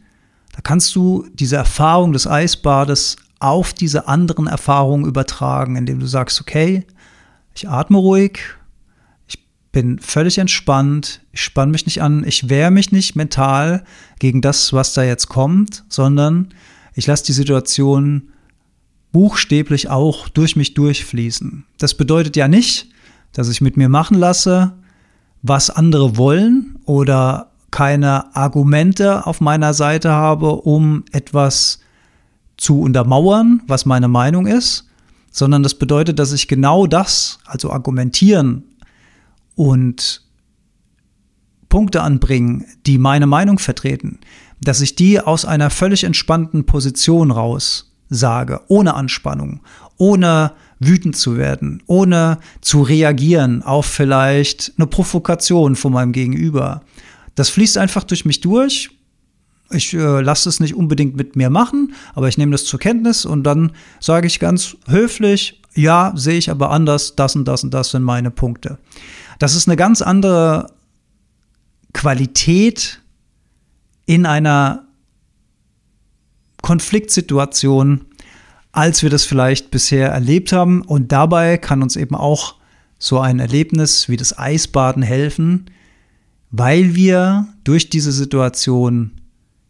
da 0.55 0.61
kannst 0.61 0.95
du 0.95 1.27
diese 1.33 1.57
Erfahrung 1.57 2.13
des 2.13 2.27
Eisbades 2.27 3.17
auf 3.41 3.73
diese 3.73 4.09
anderen 4.09 4.47
Erfahrungen 4.47 5.07
übertragen, 5.07 5.77
indem 5.77 6.01
du 6.01 6.07
sagst, 6.07 6.41
okay, 6.41 6.85
ich 7.55 7.69
atme 7.69 7.99
ruhig, 7.99 8.41
bin 9.73 9.99
völlig 9.99 10.39
entspannt, 10.39 11.21
ich 11.33 11.43
spanne 11.43 11.73
mich 11.73 11.85
nicht 11.87 12.03
an, 12.03 12.25
ich 12.27 12.49
wehre 12.49 12.71
mich 12.71 12.91
nicht 12.93 13.17
mental 13.17 13.85
gegen 14.19 14.41
das, 14.41 14.73
was 14.73 14.95
da 14.95 15.03
jetzt 15.03 15.29
kommt, 15.29 15.85
sondern 15.89 16.49
ich 16.95 17.07
lasse 17.07 17.25
die 17.25 17.33
Situation 17.33 18.31
buchstäblich 19.13 19.89
auch 19.89 20.29
durch 20.29 20.57
mich 20.57 20.75
durchfließen. 20.75 21.65
Das 21.79 21.95
bedeutet 21.95 22.37
ja 22.37 22.49
nicht, 22.49 22.89
dass 23.33 23.49
ich 23.49 23.61
mit 23.61 23.77
mir 23.77 23.89
machen 23.89 24.17
lasse, 24.17 24.73
was 25.43 25.71
andere 25.71 26.17
wollen 26.17 26.79
oder 26.85 27.53
keine 27.71 28.35
Argumente 28.35 29.27
auf 29.27 29.41
meiner 29.41 29.75
Seite 29.75 30.11
habe, 30.11 30.53
um 30.53 31.05
etwas 31.13 31.81
zu 32.57 32.81
untermauern, 32.81 33.63
was 33.67 33.87
meine 33.87 34.09
Meinung 34.09 34.47
ist, 34.47 34.89
sondern 35.31 35.63
das 35.63 35.75
bedeutet, 35.75 36.19
dass 36.19 36.33
ich 36.33 36.49
genau 36.49 36.87
das, 36.87 37.39
also 37.45 37.71
argumentieren 37.71 38.65
und 39.59 40.23
Punkte 41.69 42.03
anbringen, 42.03 42.65
die 42.87 42.97
meine 42.97 43.27
Meinung 43.27 43.59
vertreten, 43.59 44.21
dass 44.61 44.81
ich 44.81 44.95
die 44.95 45.21
aus 45.21 45.45
einer 45.45 45.71
völlig 45.71 46.05
entspannten 46.05 46.65
Position 46.65 47.33
raus 47.33 47.93
sage, 48.09 48.61
ohne 48.69 48.95
Anspannung, 48.95 49.61
ohne 49.97 50.53
wütend 50.79 51.17
zu 51.17 51.37
werden, 51.37 51.83
ohne 51.87 52.39
zu 52.61 52.83
reagieren 52.83 53.63
auf 53.65 53.87
vielleicht 53.87 54.73
eine 54.77 54.87
Provokation 54.87 55.75
von 55.75 55.93
meinem 55.93 56.13
Gegenüber. 56.13 56.83
Das 57.35 57.51
fließt 57.51 57.79
einfach 57.79 58.05
durch 58.05 58.25
mich 58.25 58.41
durch. 58.41 58.91
Ich 59.71 59.93
äh, 59.93 60.21
lasse 60.21 60.49
es 60.49 60.61
nicht 60.61 60.77
unbedingt 60.77 61.17
mit 61.17 61.35
mir 61.35 61.51
machen, 61.51 61.95
aber 62.15 62.29
ich 62.29 62.39
nehme 62.39 62.53
das 62.53 62.65
zur 62.65 62.79
Kenntnis 62.79 63.27
und 63.27 63.43
dann 63.43 63.73
sage 63.99 64.29
ich 64.29 64.39
ganz 64.39 64.77
höflich, 64.87 65.61
ja, 65.75 66.13
sehe 66.15 66.39
ich 66.39 66.49
aber 66.49 66.71
anders, 66.71 67.17
das 67.17 67.37
und 67.37 67.47
das 67.47 67.65
und 67.65 67.75
das 67.75 67.91
sind 67.91 68.03
meine 68.03 68.31
Punkte. 68.31 68.79
Das 69.39 69.55
ist 69.55 69.69
eine 69.69 69.77
ganz 69.77 70.03
andere 70.03 70.73
Qualität 71.93 73.01
in 74.07 74.27
einer 74.27 74.87
Konfliktsituation, 76.63 78.07
als 78.73 79.03
wir 79.03 79.11
das 79.11 79.25
vielleicht 79.25 79.71
bisher 79.71 80.09
erlebt 80.09 80.53
haben. 80.53 80.83
Und 80.83 81.13
dabei 81.13 81.57
kann 81.57 81.83
uns 81.83 81.97
eben 81.97 82.15
auch 82.15 82.57
so 82.99 83.21
ein 83.21 83.39
Erlebnis 83.39 84.09
wie 84.09 84.17
das 84.17 84.37
Eisbaden 84.37 85.03
helfen, 85.03 85.67
weil 86.51 86.95
wir 86.95 87.47
durch 87.63 87.91
diese 87.91 88.13
Situation, 88.13 89.13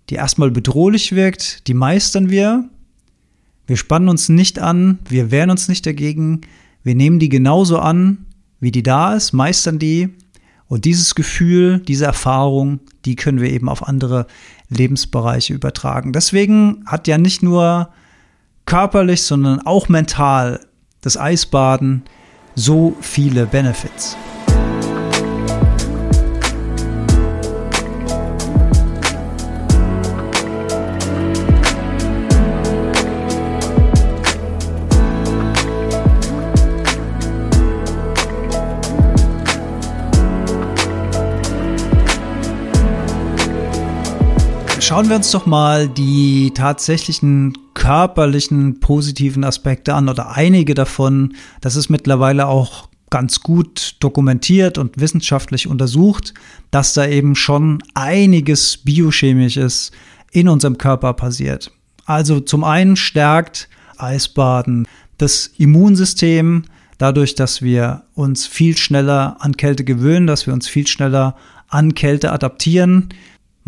die 0.09 0.15
erstmal 0.15 0.51
bedrohlich 0.51 1.15
wirkt, 1.15 1.67
die 1.69 1.75
meistern 1.75 2.31
wir. 2.31 2.69
Wir 3.67 3.77
spannen 3.77 4.09
uns 4.09 4.31
nicht 4.31 4.59
an, 4.59 4.99
wir 5.09 5.31
wehren 5.31 5.51
uns 5.51 5.69
nicht 5.69 5.85
dagegen, 5.85 6.41
wir 6.83 6.95
nehmen 6.95 7.19
die 7.19 7.29
genauso 7.29 7.79
an, 7.81 8.27
wie 8.61 8.71
die 8.71 8.83
da 8.83 9.15
ist, 9.15 9.33
meistern 9.33 9.79
die. 9.79 10.15
Und 10.67 10.85
dieses 10.85 11.15
Gefühl, 11.15 11.81
diese 11.81 12.05
Erfahrung, 12.05 12.81
die 13.05 13.17
können 13.17 13.41
wir 13.41 13.51
eben 13.51 13.69
auf 13.69 13.87
andere 13.87 14.27
Lebensbereiche 14.69 15.55
übertragen. 15.55 16.13
Deswegen 16.13 16.83
hat 16.87 17.09
ja 17.09 17.17
nicht 17.17 17.43
nur 17.43 17.89
körperlich, 18.67 19.23
sondern 19.23 19.61
auch 19.61 19.89
mental 19.89 20.61
das 21.01 21.17
Eisbaden 21.17 22.03
so 22.55 22.97
viele 23.01 23.47
Benefits. 23.47 24.17
Schauen 44.89 45.11
wir 45.11 45.17
uns 45.17 45.31
doch 45.33 45.45
mal 45.45 45.87
die 45.87 46.51
tatsächlichen 46.55 47.53
körperlichen 47.75 48.81
positiven 48.81 49.45
Aspekte 49.45 49.93
an 49.93 50.09
oder 50.09 50.35
einige 50.35 50.73
davon. 50.73 51.35
Das 51.61 51.77
ist 51.77 51.91
mittlerweile 51.91 52.47
auch 52.47 52.89
ganz 53.11 53.41
gut 53.41 53.97
dokumentiert 54.01 54.79
und 54.79 54.99
wissenschaftlich 54.99 55.67
untersucht, 55.67 56.33
dass 56.71 56.95
da 56.95 57.07
eben 57.07 57.37
schon 57.37 57.83
einiges 57.93 58.79
biochemisches 58.79 59.91
in 60.33 60.49
unserem 60.49 60.79
Körper 60.79 61.13
passiert. 61.13 61.71
Also 62.07 62.41
zum 62.41 62.65
einen 62.65 62.97
stärkt 62.97 63.69
Eisbaden 63.99 64.89
das 65.19 65.51
Immunsystem 65.59 66.63
dadurch, 66.97 67.35
dass 67.35 67.61
wir 67.61 68.05
uns 68.15 68.47
viel 68.47 68.75
schneller 68.79 69.37
an 69.41 69.55
Kälte 69.55 69.85
gewöhnen, 69.85 70.27
dass 70.27 70.47
wir 70.47 70.55
uns 70.55 70.67
viel 70.67 70.87
schneller 70.87 71.37
an 71.69 71.95
Kälte 71.95 72.33
adaptieren. 72.33 73.11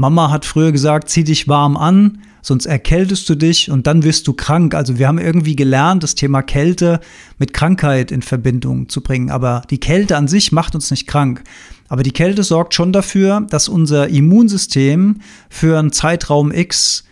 Mama 0.00 0.30
hat 0.30 0.46
früher 0.46 0.72
gesagt, 0.72 1.10
zieh 1.10 1.24
dich 1.24 1.46
warm 1.46 1.76
an, 1.76 2.22
sonst 2.40 2.64
erkältest 2.64 3.28
du 3.28 3.34
dich 3.34 3.70
und 3.70 3.86
dann 3.86 4.02
wirst 4.02 4.26
du 4.26 4.32
krank. 4.32 4.74
Also 4.74 4.98
wir 4.98 5.06
haben 5.06 5.18
irgendwie 5.18 5.54
gelernt, 5.54 6.02
das 6.02 6.14
Thema 6.14 6.40
Kälte 6.40 7.00
mit 7.38 7.52
Krankheit 7.52 8.10
in 8.10 8.22
Verbindung 8.22 8.88
zu 8.88 9.02
bringen. 9.02 9.30
Aber 9.30 9.60
die 9.68 9.78
Kälte 9.78 10.16
an 10.16 10.26
sich 10.26 10.52
macht 10.52 10.74
uns 10.74 10.90
nicht 10.90 11.06
krank. 11.06 11.44
Aber 11.88 12.02
die 12.02 12.12
Kälte 12.12 12.44
sorgt 12.44 12.72
schon 12.72 12.94
dafür, 12.94 13.42
dass 13.50 13.68
unser 13.68 14.08
Immunsystem 14.08 15.20
für 15.50 15.78
einen 15.78 15.92
Zeitraum 15.92 16.50
X 16.50 17.04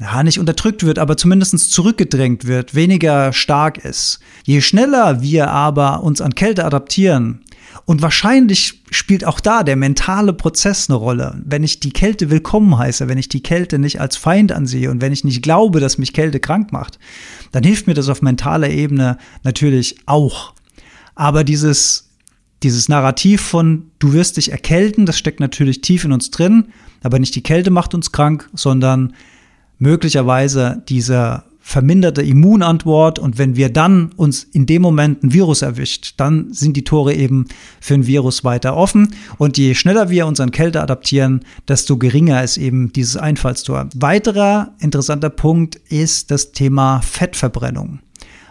ja, 0.00 0.24
nicht 0.24 0.40
unterdrückt 0.40 0.84
wird, 0.84 0.98
aber 0.98 1.16
zumindest 1.16 1.72
zurückgedrängt 1.72 2.44
wird, 2.44 2.74
weniger 2.74 3.32
stark 3.32 3.78
ist. 3.78 4.18
Je 4.42 4.60
schneller 4.62 5.22
wir 5.22 5.50
aber 5.50 6.02
uns 6.02 6.20
an 6.20 6.34
Kälte 6.34 6.64
adaptieren, 6.64 7.44
und 7.84 8.02
wahrscheinlich 8.02 8.82
spielt 8.90 9.24
auch 9.24 9.40
da 9.40 9.62
der 9.62 9.76
mentale 9.76 10.32
Prozess 10.32 10.88
eine 10.88 10.96
Rolle. 10.96 11.40
Wenn 11.44 11.64
ich 11.64 11.80
die 11.80 11.92
Kälte 11.92 12.30
willkommen 12.30 12.76
heiße, 12.76 13.08
wenn 13.08 13.18
ich 13.18 13.28
die 13.28 13.42
Kälte 13.42 13.78
nicht 13.78 14.00
als 14.00 14.16
Feind 14.16 14.52
ansehe 14.52 14.90
und 14.90 15.00
wenn 15.00 15.12
ich 15.12 15.24
nicht 15.24 15.42
glaube, 15.42 15.80
dass 15.80 15.98
mich 15.98 16.12
Kälte 16.12 16.40
krank 16.40 16.72
macht, 16.72 16.98
dann 17.52 17.64
hilft 17.64 17.86
mir 17.86 17.94
das 17.94 18.08
auf 18.08 18.22
mentaler 18.22 18.70
Ebene 18.70 19.18
natürlich 19.44 19.96
auch. 20.06 20.54
Aber 21.14 21.44
dieses, 21.44 22.10
dieses 22.62 22.88
Narrativ 22.88 23.40
von 23.40 23.90
du 23.98 24.12
wirst 24.12 24.36
dich 24.36 24.52
erkälten, 24.52 25.06
das 25.06 25.18
steckt 25.18 25.40
natürlich 25.40 25.80
tief 25.80 26.04
in 26.04 26.12
uns 26.12 26.30
drin, 26.30 26.68
aber 27.02 27.18
nicht 27.18 27.34
die 27.34 27.42
Kälte 27.42 27.70
macht 27.70 27.94
uns 27.94 28.12
krank, 28.12 28.48
sondern 28.54 29.14
möglicherweise 29.78 30.82
dieser 30.88 31.44
verminderte 31.68 32.22
Immunantwort 32.22 33.18
und 33.18 33.38
wenn 33.38 33.56
wir 33.56 33.72
dann 33.72 34.12
uns 34.14 34.44
in 34.44 34.66
dem 34.66 34.82
Moment 34.82 35.24
ein 35.24 35.32
Virus 35.32 35.62
erwischt, 35.62 36.14
dann 36.16 36.52
sind 36.52 36.76
die 36.76 36.84
Tore 36.84 37.12
eben 37.12 37.46
für 37.80 37.94
ein 37.94 38.06
Virus 38.06 38.44
weiter 38.44 38.76
offen 38.76 39.12
und 39.36 39.58
je 39.58 39.74
schneller 39.74 40.08
wir 40.08 40.28
uns 40.28 40.38
an 40.38 40.52
Kälte 40.52 40.80
adaptieren, 40.80 41.40
desto 41.66 41.96
geringer 41.96 42.44
ist 42.44 42.56
eben 42.56 42.92
dieses 42.92 43.16
Einfallstor. 43.16 43.88
Weiterer 43.96 44.74
interessanter 44.78 45.28
Punkt 45.28 45.74
ist 45.74 46.30
das 46.30 46.52
Thema 46.52 47.00
Fettverbrennung. 47.00 47.98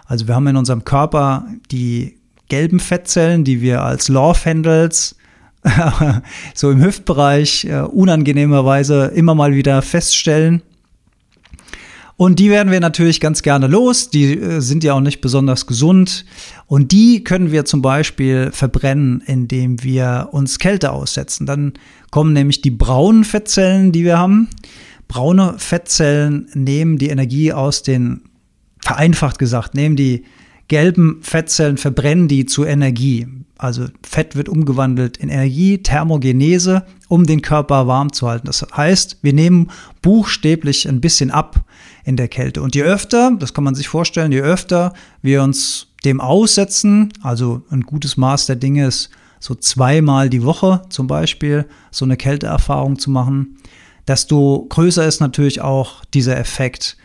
Also 0.06 0.28
wir 0.28 0.36
haben 0.36 0.48
in 0.48 0.58
unserem 0.58 0.84
Körper 0.84 1.46
die 1.72 2.18
gelben 2.50 2.82
Fettzellen, 2.82 3.46
die 3.46 3.62
wir 3.62 3.82
als 3.82 4.10
Love 4.10 4.44
Handles 4.44 5.16
so 6.54 6.70
im 6.70 6.84
Hüftbereich 6.84 7.64
äh, 7.64 7.80
unangenehmerweise 7.80 9.06
immer 9.16 9.36
mal 9.36 9.56
wieder 9.56 9.82
feststellen. 9.82 10.62
Und 12.18 12.40
die 12.40 12.50
werden 12.50 12.72
wir 12.72 12.80
natürlich 12.80 13.20
ganz 13.20 13.42
gerne 13.42 13.68
los. 13.68 14.10
Die 14.10 14.38
äh, 14.38 14.62
sind 14.62 14.84
ja 14.84 14.94
auch 14.94 15.02
nicht 15.02 15.20
besonders 15.20 15.68
gesund. 15.68 16.26
Und 16.66 16.92
die 16.92 17.24
können 17.24 17.52
wir 17.52 17.66
zum 17.66 17.82
Beispiel 17.82 18.52
verbrennen, 18.52 19.22
indem 19.26 19.84
wir 19.84 20.30
uns 20.32 20.60
Kälte 20.60 20.92
aussetzen. 20.92 21.46
Dann 21.46 21.74
kommen 22.12 22.34
nämlich 22.34 22.62
die 22.62 22.72
braunen 22.72 23.26
Fettzellen, 23.26 23.92
die 23.92 24.06
wir 24.06 24.18
haben. 24.18 24.48
Braune 25.08 25.56
Fettzellen 25.58 26.48
nehmen 26.54 26.98
die 26.98 27.10
Energie 27.10 27.52
aus 27.52 27.84
den, 27.84 28.22
vereinfacht 28.80 29.38
gesagt, 29.38 29.76
nehmen 29.76 29.96
die 29.96 30.24
gelben 30.68 31.20
Fettzellen, 31.22 31.78
verbrennen 31.78 32.28
die 32.28 32.46
zu 32.46 32.64
Energie. 32.64 33.28
Also 33.58 33.86
Fett 34.04 34.36
wird 34.36 34.50
umgewandelt 34.50 35.18
in 35.18 35.30
Energie, 35.30 35.78
Thermogenese, 35.78 36.86
um 37.08 37.26
den 37.26 37.42
Körper 37.42 37.88
warm 37.88 38.12
zu 38.12 38.28
halten. 38.28 38.48
Das 38.48 38.66
heißt, 38.76 39.20
wir 39.22 39.34
nehmen 39.34 39.70
buchstäblich 40.02 40.88
ein 40.90 41.02
bisschen 41.02 41.32
ab 41.32 41.65
in 42.06 42.16
der 42.16 42.28
Kälte. 42.28 42.62
Und 42.62 42.76
je 42.76 42.84
öfter, 42.84 43.32
das 43.38 43.54
kann 43.54 43.64
man 43.64 43.76
sich 43.76 43.88
vorstellen, 43.88 44.32
je 44.32 44.42
öfter 44.42 44.94
wir 45.22 45.44
uns 45.44 45.88
dem 46.06 46.22
aussetzen, 46.22 47.12
also 47.22 47.64
ein 47.72 47.82
gutes 47.82 48.16
Maß 48.16 48.46
der 48.46 48.56
Dinge 48.56 48.86
ist 48.86 49.10
so 49.40 49.56
zweimal 49.56 50.30
die 50.30 50.44
Woche 50.44 50.84
zum 50.90 51.08
Beispiel 51.08 51.66
so 51.92 52.06
eine 52.06 52.16
Kälteerfahrung 52.16 53.00
zu 53.00 53.10
machen, 53.10 53.58
desto 54.08 54.68
größer 54.70 55.06
ist 55.06 55.20
natürlich 55.20 55.62
auch 55.62 56.06
dieser 56.14 56.38
Effekt. 56.38 56.96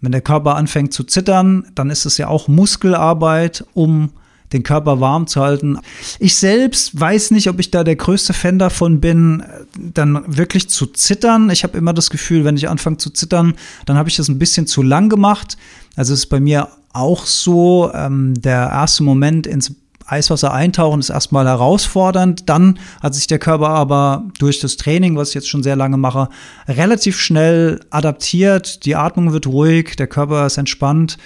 Wenn 0.00 0.12
der 0.12 0.20
Körper 0.20 0.56
anfängt 0.56 0.92
zu 0.92 1.04
zittern, 1.04 1.66
dann 1.74 1.90
ist 1.90 2.04
es 2.04 2.18
ja 2.18 2.28
auch 2.28 2.48
Muskelarbeit, 2.48 3.64
um 3.74 4.10
den 4.52 4.62
Körper 4.62 5.00
warm 5.00 5.26
zu 5.26 5.40
halten. 5.40 5.78
Ich 6.18 6.36
selbst 6.36 6.98
weiß 6.98 7.30
nicht, 7.32 7.48
ob 7.48 7.60
ich 7.60 7.70
da 7.70 7.84
der 7.84 7.96
größte 7.96 8.32
Fan 8.32 8.58
davon 8.58 9.00
bin, 9.00 9.42
dann 9.76 10.24
wirklich 10.26 10.68
zu 10.68 10.86
zittern. 10.86 11.50
Ich 11.50 11.64
habe 11.64 11.76
immer 11.76 11.92
das 11.92 12.10
Gefühl, 12.10 12.44
wenn 12.44 12.56
ich 12.56 12.68
anfange 12.68 12.98
zu 12.98 13.10
zittern, 13.10 13.54
dann 13.86 13.96
habe 13.96 14.08
ich 14.08 14.16
das 14.16 14.28
ein 14.28 14.38
bisschen 14.38 14.66
zu 14.66 14.82
lang 14.82 15.08
gemacht. 15.08 15.56
Also 15.96 16.14
ist 16.14 16.26
bei 16.26 16.40
mir 16.40 16.68
auch 16.92 17.26
so, 17.26 17.90
ähm, 17.94 18.34
der 18.40 18.70
erste 18.70 19.02
Moment 19.02 19.46
ins 19.46 19.74
Eiswasser 20.08 20.52
eintauchen 20.52 21.00
ist 21.00 21.10
erstmal 21.10 21.46
herausfordernd. 21.46 22.48
Dann 22.48 22.78
hat 23.02 23.14
sich 23.14 23.26
der 23.26 23.38
Körper 23.38 23.68
aber 23.68 24.24
durch 24.38 24.58
das 24.60 24.76
Training, 24.76 25.16
was 25.16 25.28
ich 25.28 25.34
jetzt 25.34 25.48
schon 25.48 25.62
sehr 25.62 25.76
lange 25.76 25.98
mache, 25.98 26.28
relativ 26.66 27.20
schnell 27.20 27.80
adaptiert. 27.90 28.84
Die 28.84 28.96
Atmung 28.96 29.32
wird 29.32 29.46
ruhig, 29.46 29.96
der 29.96 30.06
Körper 30.06 30.46
ist 30.46 30.56
entspannt. 30.56 31.18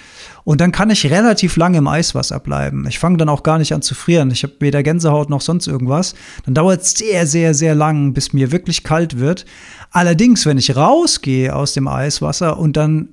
Und 0.43 0.59
dann 0.59 0.73
kann 0.73 0.89
ich 0.89 1.09
relativ 1.09 1.55
lange 1.55 1.77
im 1.77 1.87
Eiswasser 1.87 2.39
bleiben. 2.39 2.85
Ich 2.87 2.99
fange 2.99 3.17
dann 3.17 3.29
auch 3.29 3.43
gar 3.43 3.57
nicht 3.57 3.73
an 3.73 3.81
zu 3.81 3.95
frieren. 3.95 4.29
Ich 4.31 4.43
habe 4.43 4.53
weder 4.59 4.83
Gänsehaut 4.83 5.29
noch 5.29 5.41
sonst 5.41 5.67
irgendwas. 5.67 6.15
Dann 6.45 6.53
dauert 6.53 6.81
es 6.81 6.91
sehr, 6.91 7.25
sehr, 7.25 7.53
sehr 7.53 7.75
lang, 7.75 8.13
bis 8.13 8.33
mir 8.33 8.51
wirklich 8.51 8.83
kalt 8.83 9.19
wird. 9.19 9.45
Allerdings, 9.91 10.45
wenn 10.45 10.57
ich 10.57 10.75
rausgehe 10.75 11.55
aus 11.55 11.73
dem 11.73 11.87
Eiswasser 11.87 12.59
und 12.59 12.75
dann 12.75 13.09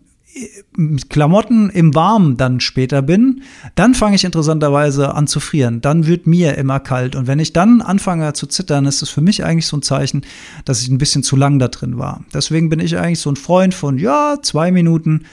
Klamotten 1.08 1.70
im 1.70 1.94
Warmen 1.94 2.36
dann 2.36 2.60
später 2.60 3.02
bin, 3.02 3.42
dann 3.74 3.94
fange 3.94 4.16
ich 4.16 4.24
interessanterweise 4.24 5.14
an 5.14 5.26
zu 5.26 5.40
frieren. 5.40 5.80
Dann 5.80 6.06
wird 6.06 6.26
mir 6.26 6.56
immer 6.56 6.80
kalt. 6.80 7.16
Und 7.16 7.26
wenn 7.26 7.38
ich 7.38 7.52
dann 7.52 7.80
anfange 7.80 8.32
zu 8.32 8.46
zittern, 8.46 8.86
ist 8.86 9.02
es 9.02 9.10
für 9.10 9.20
mich 9.20 9.44
eigentlich 9.44 9.66
so 9.66 9.76
ein 9.76 9.82
Zeichen, 9.82 10.22
dass 10.64 10.82
ich 10.82 10.88
ein 10.88 10.98
bisschen 10.98 11.22
zu 11.22 11.36
lang 11.36 11.58
da 11.58 11.68
drin 11.68 11.98
war. 11.98 12.24
Deswegen 12.32 12.68
bin 12.68 12.80
ich 12.80 12.96
eigentlich 12.96 13.20
so 13.20 13.30
ein 13.30 13.36
Freund 13.36 13.74
von, 13.74 13.98
ja, 13.98 14.36
zwei 14.40 14.70
Minuten, 14.70 15.24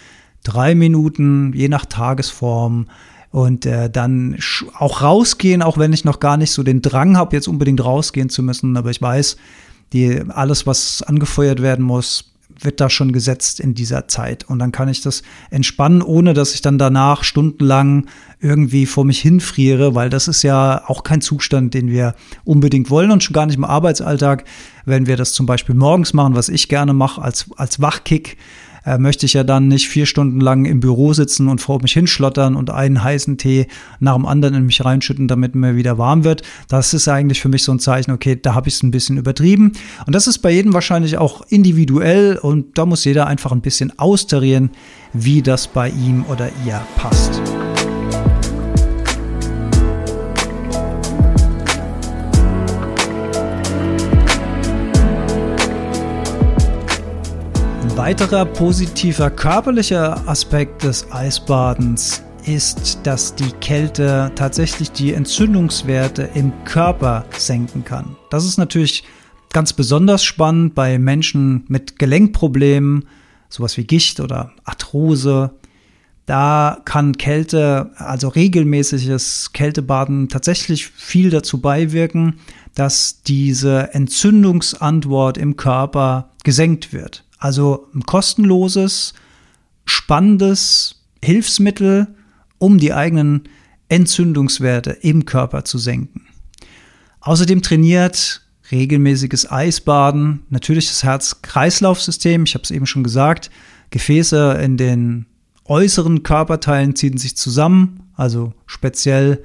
drei 0.44 0.76
Minuten, 0.76 1.54
je 1.54 1.70
nach 1.70 1.86
Tagesform. 1.86 2.88
Und 3.30 3.66
äh, 3.66 3.90
dann 3.90 4.38
auch 4.74 5.02
rausgehen, 5.02 5.62
auch 5.62 5.78
wenn 5.78 5.94
ich 5.94 6.06
noch 6.06 6.20
gar 6.20 6.38
nicht 6.38 6.52
so 6.52 6.64
den 6.64 6.82
Drang 6.82 7.18
habe, 7.18 7.36
jetzt 7.36 7.48
unbedingt 7.48 7.84
rausgehen 7.84 8.30
zu 8.30 8.42
müssen. 8.42 8.76
Aber 8.78 8.90
ich 8.90 9.02
weiß, 9.02 9.38
die, 9.94 10.24
alles, 10.30 10.66
was 10.66 11.04
angefeuert 11.04 11.62
werden 11.62 11.86
muss, 11.86 12.32
wird 12.50 12.80
da 12.80 12.90
schon 12.90 13.12
gesetzt 13.12 13.60
in 13.60 13.74
dieser 13.74 14.08
Zeit. 14.08 14.44
Und 14.46 14.60
dann 14.60 14.72
kann 14.72 14.90
ich 14.90 15.02
das 15.02 15.24
entspannen, 15.52 16.02
ohne 16.02 16.34
dass 16.34 16.54
ich 16.54 16.62
dann 16.62 16.78
danach 16.78 17.24
stundenlang 17.24 18.08
irgendwie 18.40 18.86
vor 18.86 19.06
mich 19.06 19.20
hinfriere, 19.20 19.96
weil 19.96 20.10
das 20.10 20.28
ist 20.28 20.44
ja 20.44 20.84
auch 20.88 21.04
kein 21.04 21.22
Zustand, 21.22 21.74
den 21.74 21.90
wir 21.90 22.16
unbedingt 22.44 22.90
wollen 22.90 23.12
und 23.12 23.24
schon 23.24 23.34
gar 23.34 23.46
nicht 23.46 23.58
im 23.58 23.66
Arbeitsalltag, 23.66 24.46
wenn 24.86 25.08
wir 25.08 25.18
das 25.18 25.34
zum 25.34 25.46
Beispiel 25.46 25.76
morgens 25.76 26.14
machen, 26.14 26.36
was 26.36 26.50
ich 26.50 26.70
gerne 26.70 26.94
mache 26.94 27.22
als, 27.22 27.46
als 27.58 27.82
Wachkick, 27.82 28.38
äh, 28.88 28.98
möchte 28.98 29.26
ich 29.26 29.34
ja 29.34 29.44
dann 29.44 29.68
nicht 29.68 29.90
vier 29.90 30.06
Stunden 30.06 30.40
lang 30.40 30.66
im 30.66 30.80
Büro 30.80 31.12
sitzen 31.14 31.50
und 31.50 31.60
vor 31.60 31.82
mich 31.82 31.92
hinschlottern 31.92 32.56
und 32.56 32.70
einen 32.70 33.04
heißen 33.04 33.38
Tee 33.38 33.68
nach 34.00 34.16
dem 34.16 34.26
anderen 34.26 34.56
in 34.56 34.66
mich 34.66 34.84
reinschütten, 34.84 35.28
damit 35.28 35.56
mir 35.56 35.76
wieder 35.76 35.98
warm 35.98 36.24
wird. 36.24 36.42
Das 36.70 36.94
ist 36.94 37.08
eigentlich 37.10 37.42
für 37.42 37.50
mich 37.50 37.64
so 37.64 37.74
ein 37.74 37.80
Zeichen, 37.80 38.12
okay, 38.12 38.40
da 38.42 38.56
habe 38.56 38.70
ich 38.70 38.76
es 38.76 38.84
ein 38.84 38.92
bisschen 38.92 39.18
übertrieben. 39.18 39.74
Und 40.06 40.16
das 40.16 40.28
ist 40.28 40.40
bei 40.40 40.52
jedem 40.52 40.74
wahrscheinlich 40.74 41.18
auch 41.18 41.42
individuell 41.50 42.38
und 42.38 42.78
da 42.78 42.86
muss 42.86 43.04
jeder 43.04 43.28
einfach 43.28 43.52
ein 43.52 43.62
bisschen 43.62 43.98
austarieren, 44.00 44.72
wie 45.12 45.42
das 45.42 45.68
bei 45.68 45.90
ihm 45.90 46.24
oder 46.30 46.50
ihr 46.66 46.82
passt. 46.96 47.42
Weiterer 57.98 58.46
positiver 58.46 59.32
körperlicher 59.32 60.30
Aspekt 60.30 60.84
des 60.84 61.12
Eisbadens 61.12 62.22
ist, 62.46 63.00
dass 63.02 63.34
die 63.34 63.52
Kälte 63.60 64.32
tatsächlich 64.36 64.92
die 64.92 65.14
Entzündungswerte 65.14 66.30
im 66.36 66.54
Körper 66.64 67.26
senken 67.36 67.84
kann. 67.84 68.16
Das 68.30 68.46
ist 68.46 68.60
natürlich 68.60 69.04
ganz 69.52 69.74
besonders 69.74 70.24
spannend 70.24 70.76
bei 70.76 71.00
Menschen 71.00 71.66
mit 71.70 71.98
Gelenkproblemen, 71.98 73.08
sowas 73.50 73.78
wie 73.78 73.86
Gicht 73.86 74.20
oder 74.20 74.52
Arthrose. 74.64 75.56
Da 76.28 76.78
kann 76.86 77.18
Kälte, 77.18 77.90
also 77.96 78.28
regelmäßiges 78.28 79.54
Kältebaden 79.54 80.30
tatsächlich 80.30 80.86
viel 80.86 81.32
dazu 81.32 81.62
beiwirken, 81.62 82.36
dass 82.76 83.24
diese 83.24 83.92
Entzündungsantwort 83.96 85.40
im 85.40 85.58
Körper 85.58 86.30
gesenkt 86.44 86.94
wird. 86.94 87.24
Also 87.38 87.88
ein 87.94 88.04
kostenloses, 88.04 89.14
spannendes 89.86 91.04
Hilfsmittel, 91.24 92.08
um 92.58 92.78
die 92.78 92.94
eigenen 92.94 93.44
Entzündungswerte 93.90 94.92
im 94.92 95.26
Körper 95.26 95.64
zu 95.64 95.78
senken. 95.78 96.28
Außerdem 97.22 97.62
trainiert 97.62 98.42
regelmäßiges 98.72 99.50
Eisbaden, 99.50 100.44
natürlich 100.50 100.88
das 100.88 101.04
Herz-Kreislauf-System, 101.04 102.44
ich 102.44 102.54
habe 102.54 102.64
es 102.64 102.72
eben 102.72 102.86
schon 102.86 103.04
gesagt, 103.04 103.50
Gefäße 103.92 104.60
in 104.62 104.78
den 104.78 105.26
äußeren 105.66 106.24
Körperteilen 106.24 106.96
ziehen 106.96 107.18
sich 107.18 107.38
zusammen, 107.38 108.10
also 108.16 108.54
speziell 108.66 109.44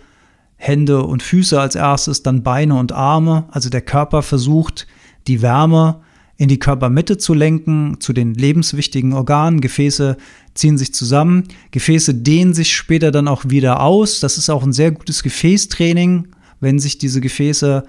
Hände 0.57 1.03
und 1.03 1.23
Füße 1.23 1.61
als 1.61 1.75
erstes, 1.75 2.23
dann 2.23 2.43
Beine 2.43 2.77
und 2.77 2.93
Arme, 2.93 3.47
also 3.51 3.69
der 3.69 3.81
Körper 3.81 4.23
versucht, 4.23 4.87
die 5.27 5.43
Wärme 5.43 6.01
in 6.43 6.49
die 6.49 6.59
Körpermitte 6.59 7.19
zu 7.19 7.35
lenken, 7.35 7.99
zu 8.01 8.13
den 8.13 8.35
lebenswichtigen 8.35 9.13
Organen. 9.13 9.61
Gefäße 9.61 10.17
ziehen 10.55 10.77
sich 10.77 10.93
zusammen. 10.93 11.45
Gefäße 11.71 12.15
dehnen 12.17 12.53
sich 12.53 12.75
später 12.75 13.13
dann 13.13 13.29
auch 13.29 13.45
wieder 13.47 13.81
aus. 13.81 14.19
Das 14.19 14.39
ist 14.39 14.51
auch 14.51 14.65
ein 14.65 14.73
sehr 14.73 14.91
gutes 14.91 15.23
Gefäßtraining, 15.23 16.27
wenn 16.59 16.81
sich 16.81 16.99
diese 16.99 17.21
Gefäße 17.21 17.85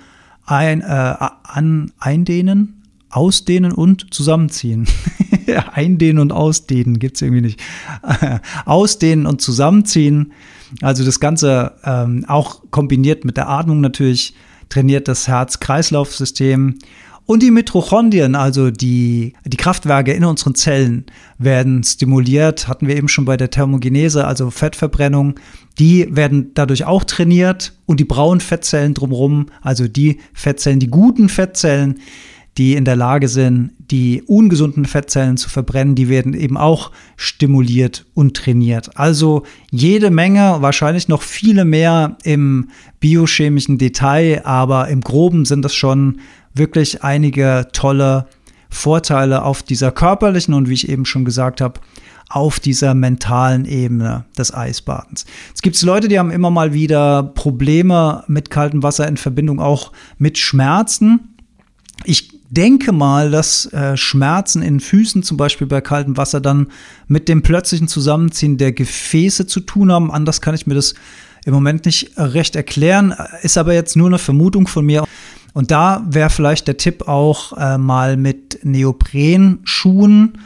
ein, 0.45 0.81
äh, 0.81 0.83
an, 0.85 1.93
eindehnen, 1.97 2.83
ausdehnen 3.09 3.71
und 3.71 4.13
zusammenziehen. 4.13 4.85
eindehnen 5.73 6.19
und 6.19 6.31
ausdehnen 6.31 6.99
gibt 6.99 7.15
es 7.15 7.23
irgendwie 7.23 7.41
nicht. 7.41 7.59
ausdehnen 8.65 9.25
und 9.25 9.41
zusammenziehen. 9.41 10.31
Also 10.79 11.03
das 11.03 11.19
Ganze 11.19 11.73
ähm, 11.83 12.23
auch 12.27 12.61
kombiniert 12.69 13.25
mit 13.25 13.35
der 13.35 13.49
Atmung 13.49 13.81
natürlich 13.81 14.35
trainiert 14.69 15.07
das 15.07 15.27
Herz-Kreislauf-System 15.27 16.77
und 17.25 17.41
die 17.41 17.51
Mitochondrien, 17.51 18.35
also 18.35 18.69
die, 18.69 19.33
die 19.45 19.57
Kraftwerke 19.57 20.11
in 20.11 20.25
unseren 20.25 20.55
Zellen, 20.55 21.05
werden 21.37 21.83
stimuliert, 21.83 22.67
hatten 22.67 22.87
wir 22.87 22.97
eben 22.97 23.07
schon 23.07 23.25
bei 23.25 23.37
der 23.37 23.49
Thermogenese, 23.49 24.25
also 24.25 24.49
Fettverbrennung. 24.49 25.35
Die 25.79 26.07
werden 26.15 26.51
dadurch 26.53 26.85
auch 26.85 27.03
trainiert 27.05 27.73
und 27.85 27.99
die 27.99 28.05
braunen 28.05 28.41
Fettzellen 28.41 28.93
drumherum, 28.93 29.47
also 29.61 29.87
die 29.87 30.19
Fettzellen, 30.33 30.79
die 30.79 30.87
guten 30.87 31.29
Fettzellen, 31.29 31.99
die 32.57 32.75
in 32.75 32.85
der 32.85 32.95
Lage 32.95 33.27
sind, 33.27 33.71
die 33.79 34.21
ungesunden 34.21 34.85
Fettzellen 34.85 35.37
zu 35.37 35.49
verbrennen, 35.49 35.95
die 35.95 36.07
werden 36.07 36.33
eben 36.33 36.57
auch 36.57 36.91
stimuliert 37.15 38.05
und 38.13 38.35
trainiert. 38.35 38.97
Also 38.97 39.43
jede 39.71 40.11
Menge, 40.11 40.57
wahrscheinlich 40.59 41.07
noch 41.07 41.23
viele 41.23 41.65
mehr 41.65 42.17
im 42.23 42.69
biochemischen 42.99 43.77
Detail, 43.77 44.45
aber 44.45 44.87
im 44.89 45.01
groben 45.01 45.45
sind 45.45 45.63
das 45.63 45.73
schon 45.73 46.19
wirklich 46.53 47.03
einige 47.03 47.67
tolle 47.73 48.27
Vorteile 48.69 49.43
auf 49.43 49.63
dieser 49.63 49.91
körperlichen 49.91 50.53
und 50.53 50.69
wie 50.69 50.73
ich 50.73 50.89
eben 50.89 51.05
schon 51.05 51.25
gesagt 51.25 51.61
habe, 51.61 51.79
auf 52.29 52.59
dieser 52.59 52.95
mentalen 52.95 53.65
Ebene 53.65 54.25
des 54.37 54.53
Eisbadens. 54.53 55.25
Es 55.53 55.61
gibt 55.61 55.79
Leute, 55.83 56.07
die 56.07 56.17
haben 56.17 56.31
immer 56.31 56.49
mal 56.49 56.73
wieder 56.73 57.21
Probleme 57.21 58.23
mit 58.27 58.49
kaltem 58.49 58.81
Wasser 58.81 59.07
in 59.07 59.17
Verbindung 59.17 59.59
auch 59.59 59.91
mit 60.17 60.39
Schmerzen. 60.39 61.35
Ich 62.05 62.39
denke 62.49 62.91
mal, 62.91 63.29
dass 63.29 63.65
äh, 63.73 63.97
Schmerzen 63.97 64.63
in 64.63 64.79
Füßen 64.79 65.21
zum 65.21 65.37
Beispiel 65.37 65.67
bei 65.67 65.81
kaltem 65.81 66.17
Wasser 66.17 66.41
dann 66.41 66.67
mit 67.07 67.29
dem 67.29 67.43
plötzlichen 67.43 67.87
Zusammenziehen 67.87 68.57
der 68.57 68.71
Gefäße 68.71 69.45
zu 69.45 69.59
tun 69.59 69.91
haben. 69.91 70.11
Anders 70.11 70.41
kann 70.41 70.55
ich 70.55 70.65
mir 70.65 70.75
das 70.75 70.95
im 71.45 71.53
Moment 71.53 71.85
nicht 71.85 72.11
recht 72.17 72.55
erklären, 72.55 73.13
ist 73.41 73.57
aber 73.57 73.73
jetzt 73.73 73.95
nur 73.95 74.07
eine 74.07 74.17
Vermutung 74.17 74.67
von 74.67 74.85
mir. 74.85 75.03
Und 75.53 75.71
da 75.71 76.05
wäre 76.09 76.29
vielleicht 76.29 76.67
der 76.67 76.77
Tipp 76.77 77.07
auch 77.07 77.53
äh, 77.57 77.77
mal 77.77 78.17
mit 78.17 78.59
Neoprenschuhen 78.63 80.39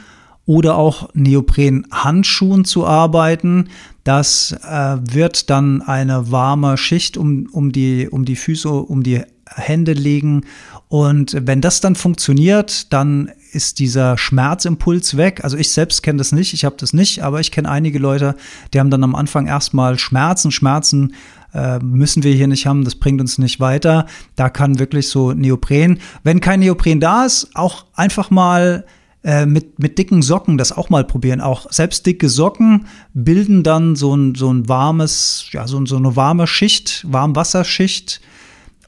oder 0.44 0.76
auch 0.76 1.10
Neoprenhandschuhen 1.14 2.64
zu 2.64 2.86
arbeiten. 2.86 3.68
Das 4.04 4.52
äh, 4.52 4.96
wird 5.00 5.50
dann 5.50 5.82
eine 5.82 6.30
warme 6.30 6.76
Schicht 6.78 7.16
um, 7.16 7.48
um, 7.52 7.72
die, 7.72 8.08
um 8.08 8.24
die 8.24 8.36
Füße, 8.36 8.70
um 8.70 9.02
die 9.02 9.22
Hände 9.46 9.92
legen. 9.92 10.44
Und 10.88 11.36
wenn 11.38 11.60
das 11.60 11.80
dann 11.80 11.94
funktioniert, 11.94 12.92
dann 12.92 13.30
ist 13.52 13.78
dieser 13.78 14.16
Schmerzimpuls 14.16 15.16
weg. 15.16 15.44
Also 15.44 15.56
ich 15.56 15.70
selbst 15.70 16.02
kenne 16.02 16.18
das 16.18 16.32
nicht, 16.32 16.54
ich 16.54 16.64
habe 16.64 16.76
das 16.78 16.92
nicht, 16.92 17.22
aber 17.22 17.40
ich 17.40 17.50
kenne 17.50 17.70
einige 17.70 17.98
Leute, 17.98 18.34
die 18.72 18.80
haben 18.80 18.90
dann 18.90 19.04
am 19.04 19.14
Anfang 19.14 19.46
erstmal 19.46 19.98
Schmerzen. 19.98 20.50
Schmerzen 20.50 21.14
äh, 21.54 21.78
müssen 21.78 22.22
wir 22.22 22.34
hier 22.34 22.46
nicht 22.48 22.66
haben, 22.66 22.84
das 22.84 22.94
bringt 22.94 23.20
uns 23.20 23.38
nicht 23.38 23.60
weiter. 23.60 24.06
Da 24.36 24.50
kann 24.50 24.78
wirklich 24.78 25.08
so 25.08 25.32
Neopren, 25.32 25.98
wenn 26.22 26.40
kein 26.40 26.60
Neopren 26.60 27.00
da 27.00 27.24
ist, 27.24 27.50
auch 27.54 27.86
einfach 27.94 28.30
mal 28.30 28.84
äh, 29.24 29.46
mit, 29.46 29.78
mit 29.78 29.98
dicken 29.98 30.22
Socken 30.22 30.58
das 30.58 30.72
auch 30.72 30.90
mal 30.90 31.04
probieren. 31.04 31.40
Auch 31.40 31.70
selbst 31.70 32.06
dicke 32.06 32.28
Socken 32.28 32.86
bilden 33.14 33.62
dann 33.62 33.96
so 33.96 34.14
ein, 34.14 34.34
so 34.34 34.52
ein 34.52 34.68
warmes, 34.68 35.46
ja, 35.52 35.66
so, 35.66 35.84
so 35.86 35.96
eine 35.96 36.16
warme 36.16 36.46
Schicht, 36.46 37.04
Warmwasserschicht 37.10 38.20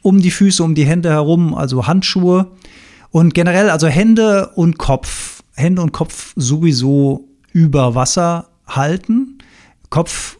um 0.03 0.21
die 0.21 0.31
Füße, 0.31 0.63
um 0.63 0.75
die 0.75 0.87
Hände 0.87 1.11
herum, 1.11 1.55
also 1.55 1.87
Handschuhe. 1.87 2.53
Und 3.11 3.35
generell, 3.35 3.71
also 3.71 3.89
Hände 3.89 4.51
und 4.55 4.79
Kopf, 4.79 5.43
Hände 5.55 5.83
und 5.83 5.93
Kopf 5.93 6.33
sowieso 6.37 7.29
über 7.53 7.95
Wasser 7.95 8.49
halten. 8.67 9.39
Kopf 9.91 10.39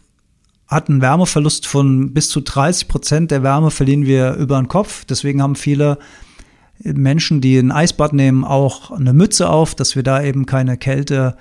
hat 0.71 0.89
einen 0.89 1.01
Wärmeverlust 1.01 1.67
von 1.67 2.13
bis 2.13 2.29
zu 2.29 2.41
30 2.41 2.87
Prozent 2.87 3.31
der 3.31 3.43
Wärme 3.43 3.69
verlieren 3.69 4.05
wir 4.05 4.35
über 4.35 4.57
den 4.57 4.69
Kopf. 4.69 5.05
Deswegen 5.05 5.41
haben 5.41 5.55
viele 5.55 5.99
Menschen, 6.83 7.41
die 7.41 7.57
ein 7.57 7.71
Eisbad 7.71 8.13
nehmen, 8.13 8.43
auch 8.43 8.91
eine 8.91 9.13
Mütze 9.13 9.49
auf, 9.49 9.75
dass 9.75 9.95
wir 9.95 10.03
da 10.03 10.23
eben 10.23 10.45
keine 10.45 10.77
Kälte 10.77 11.35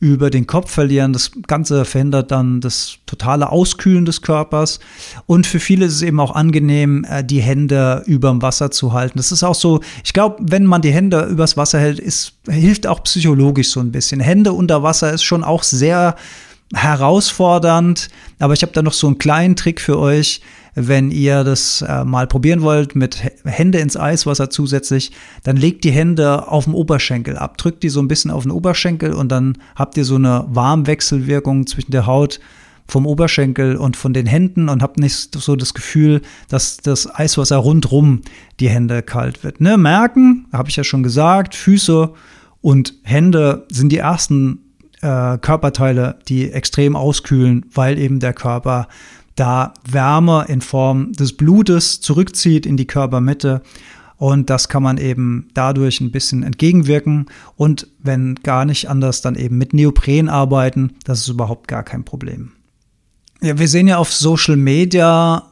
über 0.00 0.30
den 0.30 0.46
Kopf 0.46 0.70
verlieren. 0.70 1.12
Das 1.12 1.32
Ganze 1.48 1.84
verhindert 1.84 2.30
dann 2.30 2.60
das 2.60 2.98
totale 3.06 3.50
Auskühlen 3.50 4.04
des 4.04 4.22
Körpers. 4.22 4.78
Und 5.26 5.46
für 5.46 5.58
viele 5.58 5.86
ist 5.86 5.94
es 5.94 6.02
eben 6.02 6.20
auch 6.20 6.36
angenehm, 6.36 7.04
äh, 7.04 7.24
die 7.24 7.42
Hände 7.42 8.04
überm 8.06 8.40
Wasser 8.40 8.70
zu 8.70 8.92
halten. 8.92 9.18
Das 9.18 9.32
ist 9.32 9.42
auch 9.42 9.56
so, 9.56 9.80
ich 10.04 10.12
glaube, 10.12 10.36
wenn 10.40 10.66
man 10.66 10.82
die 10.82 10.92
Hände 10.92 11.24
übers 11.24 11.56
Wasser 11.56 11.80
hält, 11.80 11.98
ist, 11.98 12.34
hilft 12.48 12.86
auch 12.86 13.02
psychologisch 13.02 13.70
so 13.70 13.80
ein 13.80 13.90
bisschen. 13.90 14.20
Hände 14.20 14.52
unter 14.52 14.84
Wasser 14.84 15.12
ist 15.12 15.24
schon 15.24 15.42
auch 15.42 15.64
sehr 15.64 16.14
herausfordernd. 16.74 18.08
Aber 18.38 18.54
ich 18.54 18.62
habe 18.62 18.72
da 18.72 18.82
noch 18.82 18.92
so 18.92 19.06
einen 19.06 19.18
kleinen 19.18 19.56
Trick 19.56 19.80
für 19.80 19.98
euch 19.98 20.40
wenn 20.80 21.10
ihr 21.10 21.42
das 21.42 21.82
äh, 21.82 22.04
mal 22.04 22.28
probieren 22.28 22.62
wollt 22.62 22.94
mit 22.94 23.20
Hände 23.44 23.78
ins 23.78 23.96
Eiswasser 23.96 24.48
zusätzlich, 24.48 25.10
dann 25.42 25.56
legt 25.56 25.82
die 25.82 25.90
Hände 25.90 26.46
auf 26.48 26.64
dem 26.64 26.74
Oberschenkel 26.74 27.36
ab, 27.36 27.58
drückt 27.58 27.82
die 27.82 27.88
so 27.88 28.00
ein 28.00 28.06
bisschen 28.06 28.30
auf 28.30 28.44
den 28.44 28.52
Oberschenkel 28.52 29.12
und 29.12 29.30
dann 29.30 29.58
habt 29.74 29.96
ihr 29.96 30.04
so 30.04 30.14
eine 30.14 30.44
Warmwechselwirkung 30.48 31.66
zwischen 31.66 31.90
der 31.90 32.06
Haut 32.06 32.38
vom 32.86 33.06
Oberschenkel 33.06 33.76
und 33.76 33.96
von 33.96 34.12
den 34.12 34.26
Händen 34.26 34.68
und 34.68 34.82
habt 34.82 34.98
nicht 34.98 35.34
so 35.34 35.56
das 35.56 35.74
Gefühl, 35.74 36.22
dass 36.48 36.78
das 36.78 37.12
Eiswasser 37.12 37.56
rundrum 37.56 38.22
die 38.60 38.70
Hände 38.70 39.02
kalt 39.02 39.42
wird. 39.42 39.60
Ne? 39.60 39.76
Merken, 39.76 40.46
habe 40.52 40.70
ich 40.70 40.76
ja 40.76 40.84
schon 40.84 41.02
gesagt, 41.02 41.56
Füße 41.56 42.12
und 42.60 42.94
Hände 43.02 43.66
sind 43.70 43.90
die 43.90 43.98
ersten 43.98 44.67
äh, 45.02 45.38
Körperteile, 45.38 46.18
die 46.28 46.50
extrem 46.50 46.96
auskühlen, 46.96 47.66
weil 47.72 47.98
eben 47.98 48.20
der 48.20 48.32
Körper 48.32 48.88
da 49.36 49.72
Wärme 49.88 50.46
in 50.48 50.60
Form 50.60 51.12
des 51.12 51.36
Blutes 51.36 52.00
zurückzieht 52.00 52.66
in 52.66 52.76
die 52.76 52.86
Körpermitte. 52.86 53.62
Und 54.16 54.50
das 54.50 54.68
kann 54.68 54.82
man 54.82 54.98
eben 54.98 55.48
dadurch 55.54 56.00
ein 56.00 56.10
bisschen 56.10 56.42
entgegenwirken. 56.42 57.26
Und 57.54 57.86
wenn 58.00 58.34
gar 58.36 58.64
nicht 58.64 58.90
anders, 58.90 59.22
dann 59.22 59.36
eben 59.36 59.56
mit 59.56 59.72
Neopren 59.72 60.28
arbeiten. 60.28 60.96
Das 61.04 61.20
ist 61.20 61.28
überhaupt 61.28 61.68
gar 61.68 61.84
kein 61.84 62.04
Problem. 62.04 62.50
Ja, 63.40 63.58
wir 63.58 63.68
sehen 63.68 63.86
ja 63.86 63.98
auf 63.98 64.12
Social 64.12 64.56
Media 64.56 65.44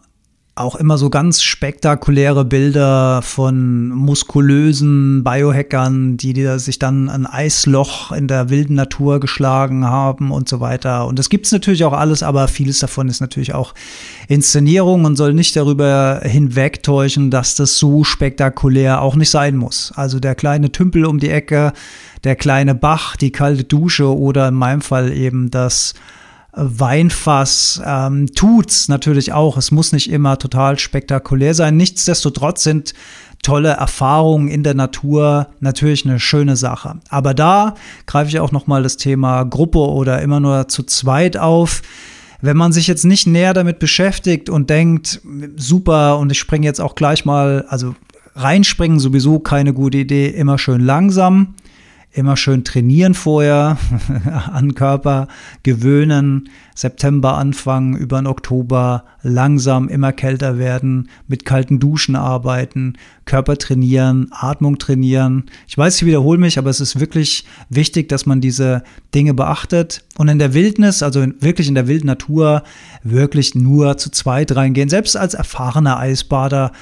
auch 0.56 0.74
immer 0.74 0.96
so 0.96 1.10
ganz 1.10 1.42
spektakuläre 1.42 2.46
Bilder 2.46 3.20
von 3.20 3.90
muskulösen 3.90 5.22
Biohackern, 5.22 6.16
die, 6.16 6.32
die 6.32 6.58
sich 6.58 6.78
dann 6.78 7.10
ein 7.10 7.26
Eisloch 7.26 8.10
in 8.10 8.26
der 8.26 8.48
wilden 8.48 8.74
Natur 8.74 9.20
geschlagen 9.20 9.84
haben 9.84 10.30
und 10.30 10.48
so 10.48 10.58
weiter. 10.60 11.06
Und 11.06 11.18
das 11.18 11.28
gibt's 11.28 11.52
natürlich 11.52 11.84
auch 11.84 11.92
alles, 11.92 12.22
aber 12.22 12.48
vieles 12.48 12.78
davon 12.78 13.08
ist 13.08 13.20
natürlich 13.20 13.52
auch 13.52 13.74
Inszenierung 14.28 15.04
und 15.04 15.16
soll 15.16 15.34
nicht 15.34 15.54
darüber 15.56 16.22
hinwegtäuschen, 16.24 17.30
dass 17.30 17.54
das 17.54 17.78
so 17.78 18.02
spektakulär 18.02 19.02
auch 19.02 19.14
nicht 19.14 19.30
sein 19.30 19.56
muss. 19.56 19.92
Also 19.94 20.20
der 20.20 20.34
kleine 20.34 20.72
Tümpel 20.72 21.04
um 21.04 21.18
die 21.18 21.30
Ecke, 21.30 21.74
der 22.24 22.34
kleine 22.34 22.74
Bach, 22.74 23.16
die 23.16 23.30
kalte 23.30 23.64
Dusche 23.64 24.16
oder 24.16 24.48
in 24.48 24.54
meinem 24.54 24.80
Fall 24.80 25.12
eben 25.12 25.50
das 25.50 25.92
Weinfass 26.56 27.82
ähm, 27.84 28.28
tut's 28.34 28.88
natürlich 28.88 29.32
auch. 29.32 29.58
Es 29.58 29.70
muss 29.70 29.92
nicht 29.92 30.10
immer 30.10 30.38
total 30.38 30.78
spektakulär 30.78 31.54
sein. 31.54 31.76
Nichtsdestotrotz 31.76 32.62
sind 32.62 32.94
tolle 33.42 33.68
Erfahrungen 33.68 34.48
in 34.48 34.62
der 34.62 34.74
Natur 34.74 35.48
natürlich 35.60 36.06
eine 36.06 36.18
schöne 36.18 36.56
Sache. 36.56 36.96
Aber 37.10 37.34
da 37.34 37.74
greife 38.06 38.30
ich 38.30 38.40
auch 38.40 38.52
noch 38.52 38.66
mal 38.66 38.82
das 38.82 38.96
Thema 38.96 39.44
Gruppe 39.44 39.78
oder 39.78 40.22
immer 40.22 40.40
nur 40.40 40.66
zu 40.68 40.82
zweit 40.82 41.36
auf. 41.36 41.82
Wenn 42.40 42.56
man 42.56 42.72
sich 42.72 42.86
jetzt 42.86 43.04
nicht 43.04 43.26
näher 43.26 43.52
damit 43.52 43.78
beschäftigt 43.78 44.48
und 44.48 44.70
denkt, 44.70 45.20
super, 45.56 46.18
und 46.18 46.32
ich 46.32 46.38
springe 46.38 46.66
jetzt 46.66 46.80
auch 46.80 46.94
gleich 46.94 47.26
mal, 47.26 47.66
also 47.68 47.94
reinspringen 48.34 48.98
sowieso 48.98 49.40
keine 49.40 49.74
gute 49.74 49.98
Idee, 49.98 50.28
immer 50.28 50.58
schön 50.58 50.80
langsam 50.80 51.54
immer 52.16 52.36
schön 52.36 52.64
trainieren 52.64 53.14
vorher, 53.14 53.76
an 54.52 54.74
Körper 54.74 55.28
gewöhnen, 55.62 56.48
September 56.74 57.36
anfangen, 57.36 57.96
über 57.96 58.20
den 58.20 58.26
Oktober 58.26 59.04
langsam 59.22 59.88
immer 59.88 60.12
kälter 60.12 60.58
werden, 60.58 61.10
mit 61.28 61.44
kalten 61.44 61.78
Duschen 61.78 62.16
arbeiten, 62.16 62.94
Körper 63.26 63.58
trainieren, 63.58 64.28
Atmung 64.30 64.78
trainieren. 64.78 65.44
Ich 65.68 65.76
weiß, 65.76 65.96
ich 65.96 66.06
wiederhole 66.06 66.38
mich, 66.38 66.58
aber 66.58 66.70
es 66.70 66.80
ist 66.80 66.98
wirklich 66.98 67.44
wichtig, 67.68 68.08
dass 68.08 68.24
man 68.24 68.40
diese 68.40 68.82
Dinge 69.14 69.34
beachtet 69.34 70.05
und 70.18 70.28
in 70.28 70.38
der 70.38 70.54
Wildnis, 70.54 71.02
also 71.02 71.26
wirklich 71.40 71.68
in 71.68 71.74
der 71.74 71.88
wilden 71.88 72.06
Natur, 72.06 72.62
wirklich 73.02 73.54
nur 73.54 73.98
zu 73.98 74.10
zweit 74.10 74.54
reingehen. 74.56 74.88
Selbst 74.88 75.16
als 75.16 75.34
erfahrener 75.34 75.98
Eisbader 75.98 76.72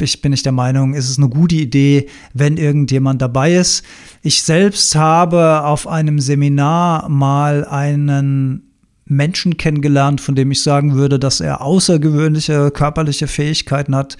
ich, 0.00 0.22
bin 0.22 0.32
ich 0.32 0.42
der 0.42 0.52
Meinung, 0.52 0.94
ist 0.94 1.10
es 1.10 1.18
eine 1.18 1.28
gute 1.28 1.56
Idee, 1.56 2.08
wenn 2.32 2.56
irgendjemand 2.56 3.20
dabei 3.20 3.54
ist. 3.54 3.84
Ich 4.22 4.42
selbst 4.42 4.94
habe 4.94 5.64
auf 5.64 5.86
einem 5.86 6.20
Seminar 6.20 7.08
mal 7.08 7.64
einen 7.64 8.70
Menschen 9.06 9.56
kennengelernt, 9.56 10.20
von 10.20 10.34
dem 10.34 10.50
ich 10.50 10.62
sagen 10.62 10.94
würde, 10.94 11.18
dass 11.18 11.40
er 11.40 11.60
außergewöhnliche 11.60 12.70
körperliche 12.70 13.26
Fähigkeiten 13.26 13.94
hat. 13.94 14.16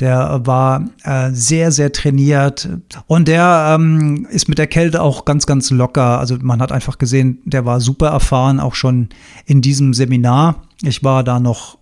Der 0.00 0.42
war 0.44 0.84
äh, 1.02 1.30
sehr, 1.32 1.72
sehr 1.72 1.92
trainiert 1.92 2.68
und 3.06 3.26
der 3.26 3.74
ähm, 3.74 4.28
ist 4.30 4.48
mit 4.48 4.58
der 4.58 4.68
Kälte 4.68 5.02
auch 5.02 5.24
ganz, 5.24 5.44
ganz 5.46 5.70
locker. 5.70 6.20
Also 6.20 6.36
man 6.40 6.62
hat 6.62 6.70
einfach 6.70 6.98
gesehen, 6.98 7.38
der 7.44 7.64
war 7.64 7.80
super 7.80 8.08
erfahren, 8.08 8.60
auch 8.60 8.76
schon 8.76 9.08
in 9.44 9.60
diesem 9.60 9.94
Seminar. 9.94 10.62
Ich 10.82 11.02
war 11.02 11.24
da 11.24 11.40
noch 11.40 11.78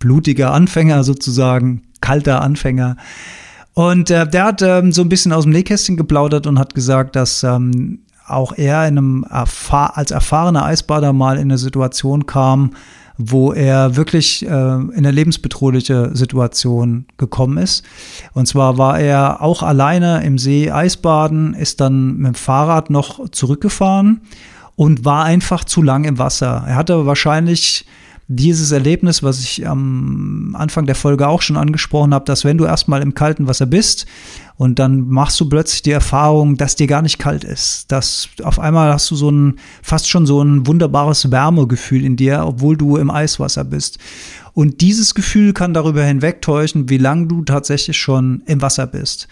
blutiger 0.00 0.52
Anfänger 0.52 1.04
sozusagen, 1.04 1.82
kalter 2.00 2.42
Anfänger. 2.42 2.96
Und 3.74 4.10
äh, 4.10 4.28
der 4.28 4.44
hat 4.44 4.62
ähm, 4.62 4.90
so 4.90 5.02
ein 5.02 5.08
bisschen 5.08 5.32
aus 5.32 5.44
dem 5.44 5.52
Nähkästchen 5.52 5.96
geplaudert 5.96 6.48
und 6.48 6.58
hat 6.58 6.74
gesagt, 6.74 7.14
dass 7.14 7.44
ähm, 7.44 8.00
auch 8.26 8.52
er 8.56 8.86
in 8.88 8.98
einem 8.98 9.26
erfahr 9.28 9.96
als 9.96 10.10
erfahrener 10.10 10.64
Eisbader 10.64 11.12
mal 11.12 11.36
in 11.36 11.42
eine 11.42 11.58
Situation 11.58 12.26
kam, 12.26 12.72
wo 13.18 13.52
er 13.52 13.96
wirklich 13.96 14.46
äh, 14.46 14.48
in 14.48 14.92
eine 14.94 15.10
lebensbedrohliche 15.10 16.10
Situation 16.14 17.06
gekommen 17.16 17.58
ist. 17.58 17.84
Und 18.32 18.46
zwar 18.46 18.78
war 18.78 18.98
er 19.00 19.42
auch 19.42 19.64
alleine 19.64 20.24
im 20.24 20.38
See 20.38 20.70
Eisbaden, 20.70 21.52
ist 21.54 21.80
dann 21.80 22.16
mit 22.16 22.26
dem 22.26 22.34
Fahrrad 22.34 22.90
noch 22.90 23.28
zurückgefahren 23.30 24.20
und 24.76 25.04
war 25.04 25.24
einfach 25.24 25.64
zu 25.64 25.82
lang 25.82 26.04
im 26.04 26.18
Wasser. 26.18 26.64
Er 26.66 26.76
hatte 26.76 27.06
wahrscheinlich 27.06 27.84
dieses 28.30 28.72
Erlebnis, 28.72 29.22
was 29.22 29.40
ich 29.40 29.66
am 29.66 30.54
Anfang 30.54 30.84
der 30.84 30.94
Folge 30.94 31.26
auch 31.26 31.40
schon 31.40 31.56
angesprochen 31.56 32.12
habe, 32.12 32.26
dass 32.26 32.44
wenn 32.44 32.58
du 32.58 32.66
erstmal 32.66 33.00
im 33.00 33.14
kalten 33.14 33.48
Wasser 33.48 33.64
bist 33.64 34.04
und 34.56 34.78
dann 34.78 35.08
machst 35.08 35.40
du 35.40 35.48
plötzlich 35.48 35.80
die 35.80 35.92
Erfahrung, 35.92 36.58
dass 36.58 36.76
dir 36.76 36.86
gar 36.86 37.00
nicht 37.00 37.18
kalt 37.18 37.42
ist, 37.42 37.90
dass 37.90 38.28
auf 38.42 38.58
einmal 38.58 38.92
hast 38.92 39.10
du 39.10 39.16
so 39.16 39.30
ein 39.30 39.56
fast 39.82 40.10
schon 40.10 40.26
so 40.26 40.42
ein 40.42 40.66
wunderbares 40.66 41.30
Wärmegefühl 41.30 42.04
in 42.04 42.16
dir, 42.16 42.44
obwohl 42.46 42.76
du 42.76 42.98
im 42.98 43.10
Eiswasser 43.10 43.64
bist. 43.64 43.98
Und 44.52 44.82
dieses 44.82 45.14
Gefühl 45.14 45.54
kann 45.54 45.72
darüber 45.72 46.02
hinwegtäuschen, 46.02 46.90
wie 46.90 46.98
lange 46.98 47.28
du 47.28 47.44
tatsächlich 47.44 47.96
schon 47.96 48.42
im 48.44 48.60
Wasser 48.60 48.86
bist. 48.86 49.26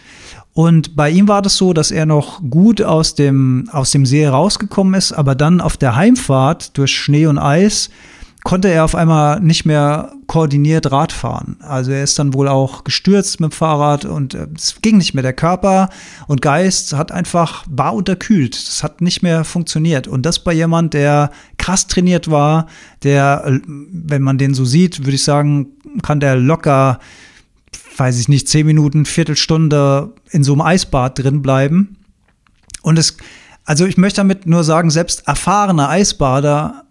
Und 0.54 0.96
bei 0.96 1.10
ihm 1.10 1.28
war 1.28 1.42
das 1.42 1.58
so, 1.58 1.74
dass 1.74 1.90
er 1.90 2.06
noch 2.06 2.40
gut 2.48 2.80
aus 2.80 3.14
dem, 3.14 3.68
aus 3.72 3.90
dem 3.90 4.06
See 4.06 4.26
rausgekommen 4.26 4.94
ist, 4.94 5.12
aber 5.12 5.34
dann 5.34 5.60
auf 5.60 5.76
der 5.76 5.96
Heimfahrt 5.96 6.78
durch 6.78 6.96
Schnee 6.96 7.26
und 7.26 7.38
Eis 7.38 7.90
konnte 8.46 8.68
er 8.68 8.84
auf 8.84 8.94
einmal 8.94 9.40
nicht 9.40 9.66
mehr 9.66 10.12
koordiniert 10.28 10.92
Rad 10.92 11.10
fahren. 11.10 11.56
Also 11.58 11.90
er 11.90 12.04
ist 12.04 12.16
dann 12.16 12.32
wohl 12.32 12.46
auch 12.46 12.84
gestürzt 12.84 13.40
mit 13.40 13.50
dem 13.50 13.52
Fahrrad 13.52 14.04
und 14.04 14.34
äh, 14.34 14.46
es 14.54 14.80
ging 14.82 14.98
nicht 14.98 15.14
mehr. 15.14 15.24
Der 15.24 15.32
Körper 15.32 15.88
und 16.28 16.42
Geist 16.42 16.92
hat 16.92 17.10
einfach, 17.10 17.64
war 17.68 17.92
unterkühlt. 17.92 18.54
Das 18.54 18.84
hat 18.84 19.00
nicht 19.00 19.20
mehr 19.20 19.42
funktioniert. 19.42 20.06
Und 20.06 20.24
das 20.24 20.38
bei 20.38 20.52
jemand, 20.52 20.94
der 20.94 21.32
krass 21.58 21.88
trainiert 21.88 22.30
war, 22.30 22.68
der, 23.02 23.42
äh, 23.46 23.60
wenn 23.66 24.22
man 24.22 24.38
den 24.38 24.54
so 24.54 24.64
sieht, 24.64 25.00
würde 25.00 25.16
ich 25.16 25.24
sagen, 25.24 25.72
kann 26.04 26.20
der 26.20 26.36
locker, 26.36 27.00
weiß 27.96 28.16
ich 28.20 28.28
nicht, 28.28 28.48
zehn 28.48 28.64
Minuten, 28.64 29.06
Viertelstunde 29.06 30.12
in 30.30 30.44
so 30.44 30.52
einem 30.52 30.62
Eisbad 30.62 31.18
drin 31.18 31.42
bleiben. 31.42 31.96
Und 32.82 32.96
es, 32.96 33.16
also 33.64 33.86
ich 33.86 33.96
möchte 33.96 34.18
damit 34.18 34.46
nur 34.46 34.62
sagen, 34.62 34.90
selbst 34.90 35.26
erfahrene 35.26 35.88
Eisbader 35.88 36.85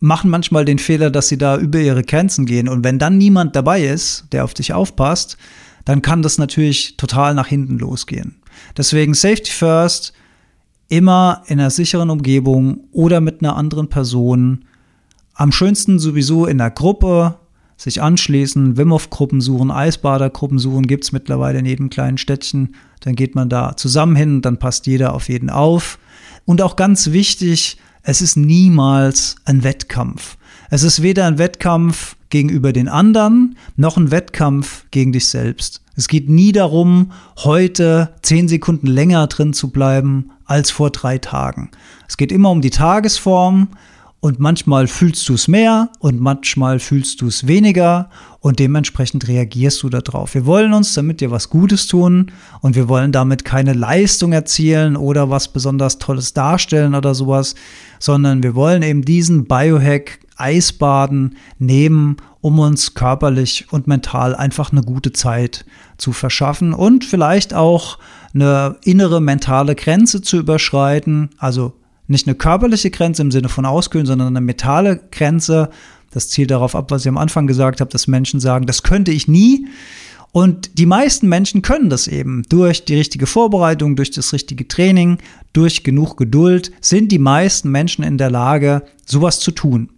machen 0.00 0.30
manchmal 0.30 0.64
den 0.64 0.78
Fehler, 0.78 1.10
dass 1.10 1.28
sie 1.28 1.38
da 1.38 1.56
über 1.56 1.80
ihre 1.80 2.02
Grenzen 2.02 2.46
gehen. 2.46 2.68
Und 2.68 2.84
wenn 2.84 2.98
dann 2.98 3.18
niemand 3.18 3.56
dabei 3.56 3.84
ist, 3.84 4.26
der 4.32 4.44
auf 4.44 4.54
dich 4.54 4.72
aufpasst, 4.72 5.36
dann 5.84 6.02
kann 6.02 6.22
das 6.22 6.38
natürlich 6.38 6.96
total 6.96 7.34
nach 7.34 7.46
hinten 7.46 7.78
losgehen. 7.78 8.36
Deswegen 8.76 9.14
Safety 9.14 9.50
First, 9.50 10.12
immer 10.88 11.42
in 11.46 11.60
einer 11.60 11.70
sicheren 11.70 12.10
Umgebung 12.10 12.84
oder 12.92 13.20
mit 13.20 13.42
einer 13.42 13.56
anderen 13.56 13.88
Person. 13.88 14.64
Am 15.34 15.52
schönsten 15.52 15.98
sowieso 15.98 16.46
in 16.46 16.58
der 16.58 16.70
Gruppe, 16.70 17.36
sich 17.76 18.02
anschließen, 18.02 18.76
Wim 18.76 18.92
Hof 18.92 19.08
Gruppen 19.10 19.40
suchen, 19.40 19.70
Eisbadergruppen 19.70 20.58
suchen, 20.58 20.86
gibt 20.86 21.04
es 21.04 21.12
mittlerweile 21.12 21.60
in 21.60 21.66
jedem 21.66 21.90
kleinen 21.90 22.18
Städtchen. 22.18 22.74
Dann 23.00 23.14
geht 23.14 23.34
man 23.34 23.48
da 23.48 23.76
zusammen 23.76 24.16
hin, 24.16 24.42
dann 24.42 24.58
passt 24.58 24.86
jeder 24.86 25.14
auf 25.14 25.28
jeden 25.28 25.48
auf. 25.48 25.98
Und 26.44 26.60
auch 26.60 26.74
ganz 26.74 27.12
wichtig, 27.12 27.78
es 28.08 28.22
ist 28.22 28.38
niemals 28.38 29.36
ein 29.44 29.64
Wettkampf. 29.64 30.38
Es 30.70 30.82
ist 30.82 31.02
weder 31.02 31.26
ein 31.26 31.36
Wettkampf 31.36 32.16
gegenüber 32.30 32.72
den 32.72 32.88
anderen, 32.88 33.58
noch 33.76 33.98
ein 33.98 34.10
Wettkampf 34.10 34.86
gegen 34.90 35.12
dich 35.12 35.28
selbst. 35.28 35.82
Es 35.94 36.08
geht 36.08 36.30
nie 36.30 36.52
darum, 36.52 37.12
heute 37.36 38.14
zehn 38.22 38.48
Sekunden 38.48 38.86
länger 38.86 39.26
drin 39.26 39.52
zu 39.52 39.68
bleiben 39.68 40.30
als 40.46 40.70
vor 40.70 40.88
drei 40.88 41.18
Tagen. 41.18 41.70
Es 42.08 42.16
geht 42.16 42.32
immer 42.32 42.50
um 42.50 42.62
die 42.62 42.70
Tagesform 42.70 43.68
und 44.20 44.40
manchmal 44.40 44.88
fühlst 44.88 45.28
du 45.28 45.34
es 45.34 45.46
mehr 45.46 45.90
und 46.00 46.20
manchmal 46.20 46.80
fühlst 46.80 47.20
du 47.20 47.28
es 47.28 47.46
weniger 47.46 48.10
und 48.40 48.58
dementsprechend 48.58 49.28
reagierst 49.28 49.82
du 49.82 49.88
darauf. 49.88 50.34
Wir 50.34 50.44
wollen 50.44 50.72
uns 50.72 50.92
damit 50.94 51.20
dir 51.20 51.30
was 51.30 51.50
Gutes 51.50 51.86
tun 51.86 52.32
und 52.60 52.74
wir 52.74 52.88
wollen 52.88 53.12
damit 53.12 53.44
keine 53.44 53.74
Leistung 53.74 54.32
erzielen 54.32 54.96
oder 54.96 55.30
was 55.30 55.48
besonders 55.52 55.98
Tolles 55.98 56.34
darstellen 56.34 56.94
oder 56.96 57.14
sowas, 57.14 57.54
sondern 58.00 58.42
wir 58.42 58.54
wollen 58.56 58.82
eben 58.82 59.02
diesen 59.04 59.44
Biohack 59.44 60.18
Eisbaden 60.36 61.36
nehmen, 61.58 62.16
um 62.40 62.58
uns 62.58 62.94
körperlich 62.94 63.66
und 63.70 63.86
mental 63.86 64.34
einfach 64.34 64.72
eine 64.72 64.82
gute 64.82 65.12
Zeit 65.12 65.64
zu 65.96 66.12
verschaffen 66.12 66.72
und 66.72 67.04
vielleicht 67.04 67.54
auch 67.54 67.98
eine 68.34 68.76
innere 68.84 69.20
mentale 69.20 69.74
Grenze 69.74 70.22
zu 70.22 70.38
überschreiten, 70.38 71.30
also 71.38 71.77
nicht 72.08 72.26
eine 72.26 72.34
körperliche 72.34 72.90
Grenze 72.90 73.22
im 73.22 73.30
Sinne 73.30 73.48
von 73.48 73.64
Auskühlen, 73.66 74.06
sondern 74.06 74.28
eine 74.28 74.40
mentale 74.40 75.00
Grenze. 75.10 75.70
Das 76.10 76.28
zielt 76.28 76.50
darauf 76.50 76.74
ab, 76.74 76.90
was 76.90 77.02
ich 77.02 77.08
am 77.08 77.18
Anfang 77.18 77.46
gesagt 77.46 77.80
habe, 77.80 77.90
dass 77.90 78.06
Menschen 78.06 78.40
sagen, 78.40 78.66
das 78.66 78.82
könnte 78.82 79.12
ich 79.12 79.28
nie. 79.28 79.68
Und 80.32 80.78
die 80.78 80.86
meisten 80.86 81.28
Menschen 81.28 81.62
können 81.62 81.90
das 81.90 82.06
eben. 82.06 82.42
Durch 82.48 82.84
die 82.84 82.96
richtige 82.96 83.26
Vorbereitung, 83.26 83.96
durch 83.96 84.10
das 84.10 84.32
richtige 84.32 84.68
Training, 84.68 85.18
durch 85.52 85.84
genug 85.84 86.16
Geduld 86.16 86.72
sind 86.80 87.12
die 87.12 87.18
meisten 87.18 87.70
Menschen 87.70 88.04
in 88.04 88.18
der 88.18 88.30
Lage, 88.30 88.82
sowas 89.06 89.40
zu 89.40 89.50
tun. 89.52 89.90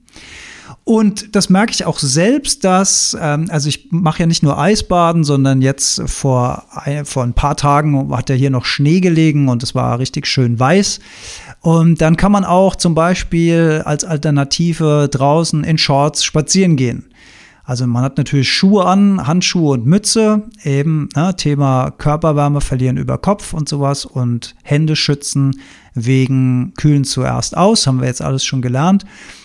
Und 0.85 1.37
das 1.37 1.51
merke 1.51 1.73
ich 1.73 1.85
auch 1.85 1.99
selbst, 1.99 2.65
dass, 2.65 3.17
ähm, 3.21 3.47
also 3.51 3.69
ich 3.69 3.89
mache 3.91 4.21
ja 4.21 4.27
nicht 4.27 4.43
nur 4.43 4.59
Eisbaden, 4.59 5.25
sondern 5.25 5.63
jetzt 5.63 6.03
vor, 6.07 6.65
ein, 6.75 7.05
vor 7.05 7.23
ein 7.23 7.35
paar 7.35 7.57
Tagen 7.57 8.11
hat 8.17 8.29
ja 8.29 8.35
hier 8.35 8.51
noch 8.51 8.65
Schnee 8.65 9.01
gelegen 9.01 9.49
und 9.49 9.63
es 9.63 9.75
war 9.75 9.99
richtig 9.99 10.27
schön 10.27 10.59
weiß. 10.59 11.01
Und 11.61 12.01
dann 12.01 12.17
kann 12.17 12.33
man 12.33 12.45
auch 12.45 12.75
zum 12.75 12.95
Beispiel 12.95 13.83
als 13.85 14.05
Alternative 14.05 15.09
draußen 15.11 15.63
in 15.63 15.79
Shorts 15.79 16.25
spazieren 16.25 16.77
gehen. 16.77 17.07
Also 17.65 17.87
man 17.87 18.03
hat 18.03 18.19
natürlich 18.19 18.53
Schuhe 18.53 18.85
an, 18.85 19.27
Handschuhe 19.27 19.75
und 19.75 19.87
Mütze, 19.87 20.49
eben 20.65 21.09
ne, 21.15 21.37
Thema 21.37 21.93
Körperwärme 21.93 22.61
verlieren 22.61 22.97
über 22.97 23.19
Kopf 23.19 23.53
und 23.53 23.69
sowas 23.69 24.05
und 24.05 24.57
Hände 24.65 24.97
schützen 24.97 25.61
wegen 25.95 26.73
Kühlen 26.77 27.05
zuerst 27.05 27.57
aus, 27.57 27.87
haben 27.87 28.01
wir 28.01 28.09
jetzt 28.09 28.23
alles 28.23 28.45
schon 28.45 28.63
gelernt. 28.63 29.05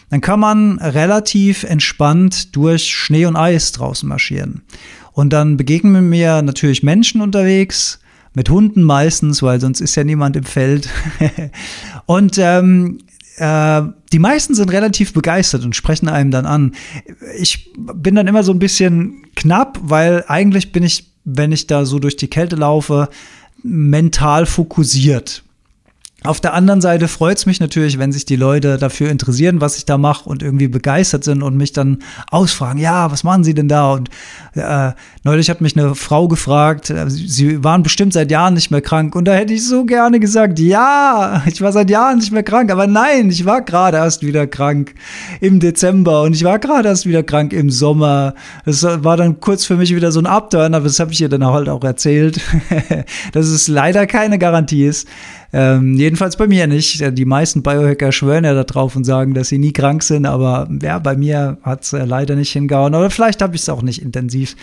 Dann 0.10 0.22
kann 0.22 0.40
man 0.40 0.80
relativ 0.80 1.64
entspannt 1.64 2.56
durch 2.56 2.96
Schnee 2.96 3.26
und 3.26 3.36
Eis 3.36 3.74
draußen 3.74 4.10
marschieren. 4.10 4.64
Und 5.12 5.32
dann 5.32 5.58
begegnen 5.58 6.10
mir 6.10 6.42
natürlich 6.42 6.82
Menschen 6.82 7.22
unterwegs, 7.22 8.00
mit 8.36 8.50
Hunden 8.50 8.84
meistens, 8.84 9.42
weil 9.42 9.60
sonst 9.60 9.82
ist 9.82 9.96
ja 9.96 10.04
niemand 10.04 10.36
im 10.36 10.44
Feld. 10.44 10.90
und 12.06 12.38
ähm, 12.38 13.00
äh, 13.38 13.82
die 14.12 14.20
meisten 14.20 14.56
sind 14.56 14.72
relativ 14.72 15.14
begeistert 15.14 15.64
und 15.66 15.76
sprechen 15.76 16.08
einem 16.10 16.32
dann 16.32 16.46
an. 16.46 16.76
Ich 17.38 17.74
bin 17.76 18.16
dann 18.16 18.28
immer 18.28 18.44
so 18.44 18.52
ein 18.52 18.60
bisschen 18.60 19.24
knapp, 19.36 19.80
weil 19.82 20.24
eigentlich 20.28 20.72
bin 20.72 20.84
ich, 20.84 21.12
wenn 21.24 21.52
ich 21.52 21.68
da 21.68 21.86
so 21.86 22.00
durch 22.00 22.18
die 22.18 22.30
Kälte 22.30 22.56
laufe, 22.56 23.10
mental 23.64 24.46
fokussiert. 24.46 25.45
Auf 26.26 26.42
der 26.42 26.54
anderen 26.54 26.82
Seite 26.82 27.08
freut 27.08 27.38
es 27.38 27.46
mich 27.46 27.60
natürlich, 27.60 28.00
wenn 28.00 28.12
sich 28.12 28.26
die 28.26 28.36
Leute 28.36 28.78
dafür 28.78 29.10
interessieren, 29.10 29.62
was 29.62 29.78
ich 29.78 29.86
da 29.86 29.98
mache 29.98 30.30
und 30.30 30.44
irgendwie 30.44 30.68
begeistert 30.68 31.24
sind 31.24 31.44
und 31.44 31.58
mich 31.58 31.74
dann 31.74 32.00
ausfragen, 32.30 32.80
ja, 32.80 33.12
was 33.12 33.24
machen 33.24 33.44
Sie 33.44 33.54
denn 33.54 33.68
da? 33.68 33.94
Und 33.94 34.10
äh, 34.54 34.92
neulich 35.24 35.50
hat 35.50 35.62
mich 35.62 35.78
eine 35.78 35.96
Frau 35.96 36.28
gefragt, 36.28 36.90
äh, 36.90 37.10
sie 37.10 37.64
waren 37.64 37.84
bestimmt 37.84 38.14
seit 38.14 38.32
Jahren 38.32 38.54
nicht 38.54 38.72
mehr 38.72 38.82
krank 38.82 39.16
und 39.16 39.26
da 39.26 39.34
hätte 39.34 39.54
ich 39.54 39.66
so 39.68 39.86
gerne 39.86 40.20
gesagt, 40.20 40.60
ja, 40.60 41.44
ich 41.46 41.62
war 41.62 41.72
seit 41.72 41.90
Jahren 41.90 42.18
nicht 42.18 42.32
mehr 42.32 42.44
krank, 42.44 42.72
aber 42.72 42.88
nein, 42.88 43.30
ich 43.30 43.46
war 43.46 43.62
gerade 43.62 43.98
erst 43.98 44.24
wieder 44.24 44.48
krank 44.48 44.96
im 45.42 45.60
Dezember 45.60 46.24
und 46.24 46.34
ich 46.34 46.44
war 46.44 46.60
gerade 46.60 46.90
erst 46.90 47.06
wieder 47.06 47.24
krank 47.24 47.54
im 47.54 47.70
Sommer. 47.70 48.34
Das 48.66 48.84
war 48.84 49.18
dann 49.18 49.40
kurz 49.40 49.66
für 49.66 49.76
mich 49.76 49.96
wieder 49.96 50.12
so 50.12 50.20
ein 50.20 50.26
Upturn, 50.26 50.74
aber 50.74 50.86
das 50.86 51.00
habe 51.00 51.12
ich 51.12 51.22
ihr 51.22 51.30
dann 51.30 51.46
halt 51.46 51.70
auch 51.70 51.84
erzählt, 51.84 52.40
dass 53.34 53.48
es 53.48 53.68
leider 53.68 54.08
keine 54.08 54.40
Garantie 54.40 54.86
ist. 54.86 55.08
Ähm, 55.58 55.94
jedenfalls 55.94 56.36
bei 56.36 56.48
mir 56.48 56.68
nicht. 56.68 57.18
Die 57.18 57.24
meisten 57.24 57.64
Biohacker 57.64 58.12
schwören 58.12 58.44
ja 58.44 58.62
darauf 58.62 58.94
und 58.98 59.06
sagen, 59.06 59.34
dass 59.34 59.48
sie 59.48 59.58
nie 59.58 59.72
krank 59.72 60.04
sind, 60.04 60.26
aber 60.26 60.68
ja, 60.82 61.00
bei 61.00 61.16
mir 61.16 61.58
hat 61.64 61.84
es 61.84 61.94
äh, 61.94 62.04
leider 62.04 62.36
nicht 62.36 62.52
hingehauen. 62.52 62.94
Oder 62.94 63.10
vielleicht 63.10 63.42
habe 63.42 63.56
ich 63.56 63.62
es 63.62 63.70
auch 63.70 63.82
nicht 63.82 64.02
intensiv 64.02 64.58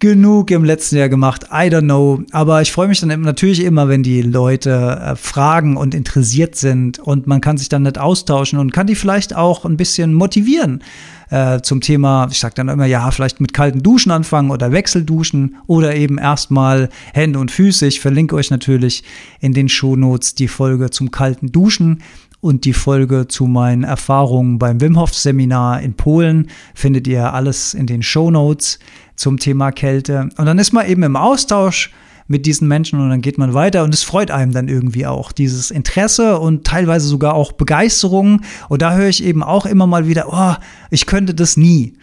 genug 0.00 0.50
im 0.50 0.64
letzten 0.64 0.96
Jahr 0.96 1.08
gemacht. 1.08 1.44
I 1.50 1.68
don't 1.68 1.82
know. 1.82 2.22
Aber 2.32 2.62
ich 2.62 2.72
freue 2.72 2.88
mich 2.88 3.00
dann 3.00 3.20
natürlich 3.22 3.62
immer, 3.62 3.88
wenn 3.88 4.02
die 4.02 4.22
Leute 4.22 5.00
äh, 5.00 5.16
fragen 5.16 5.76
und 5.76 5.94
interessiert 5.94 6.56
sind 6.56 6.98
und 6.98 7.26
man 7.26 7.40
kann 7.40 7.56
sich 7.56 7.68
dann 7.68 7.82
nicht 7.82 7.98
austauschen 7.98 8.58
und 8.58 8.72
kann 8.72 8.86
die 8.86 8.94
vielleicht 8.94 9.34
auch 9.34 9.64
ein 9.64 9.76
bisschen 9.76 10.14
motivieren 10.14 10.82
äh, 11.30 11.60
zum 11.62 11.80
Thema, 11.80 12.28
ich 12.30 12.38
sage 12.38 12.54
dann 12.54 12.68
immer, 12.68 12.86
ja, 12.86 13.10
vielleicht 13.10 13.40
mit 13.40 13.52
kalten 13.52 13.82
Duschen 13.82 14.12
anfangen 14.12 14.50
oder 14.50 14.72
Wechselduschen 14.72 15.56
oder 15.66 15.96
eben 15.96 16.18
erstmal 16.18 16.88
Hände 17.12 17.38
und 17.38 17.50
Füße. 17.50 17.86
Ich 17.86 18.00
verlinke 18.00 18.36
euch 18.36 18.50
natürlich 18.50 19.02
in 19.40 19.52
den 19.52 19.68
Shownotes 19.68 20.34
die 20.34 20.48
Folge 20.48 20.90
zum 20.90 21.10
kalten 21.10 21.50
Duschen 21.50 22.02
und 22.44 22.66
die 22.66 22.74
Folge 22.74 23.26
zu 23.26 23.46
meinen 23.46 23.84
Erfahrungen 23.84 24.58
beim 24.58 24.78
Wim 24.78 25.00
Hof 25.00 25.14
Seminar 25.14 25.80
in 25.80 25.94
Polen 25.94 26.50
findet 26.74 27.06
ihr 27.06 27.32
alles 27.32 27.72
in 27.72 27.86
den 27.86 28.02
Show 28.02 28.30
Notes 28.30 28.78
zum 29.16 29.38
Thema 29.38 29.72
Kälte. 29.72 30.28
Und 30.36 30.44
dann 30.44 30.58
ist 30.58 30.74
man 30.74 30.86
eben 30.86 31.04
im 31.04 31.16
Austausch 31.16 31.90
mit 32.28 32.44
diesen 32.44 32.68
Menschen 32.68 33.00
und 33.00 33.08
dann 33.08 33.22
geht 33.22 33.38
man 33.38 33.54
weiter 33.54 33.82
und 33.82 33.94
es 33.94 34.02
freut 34.02 34.30
einem 34.30 34.52
dann 34.52 34.68
irgendwie 34.68 35.06
auch 35.06 35.32
dieses 35.32 35.70
Interesse 35.70 36.38
und 36.38 36.66
teilweise 36.66 37.08
sogar 37.08 37.32
auch 37.32 37.52
Begeisterung 37.52 38.42
und 38.68 38.82
da 38.82 38.94
höre 38.94 39.08
ich 39.08 39.24
eben 39.24 39.42
auch 39.42 39.64
immer 39.64 39.86
mal 39.86 40.06
wieder, 40.06 40.26
oh, 40.30 40.62
ich 40.90 41.06
könnte 41.06 41.32
das 41.32 41.56
nie. 41.56 41.94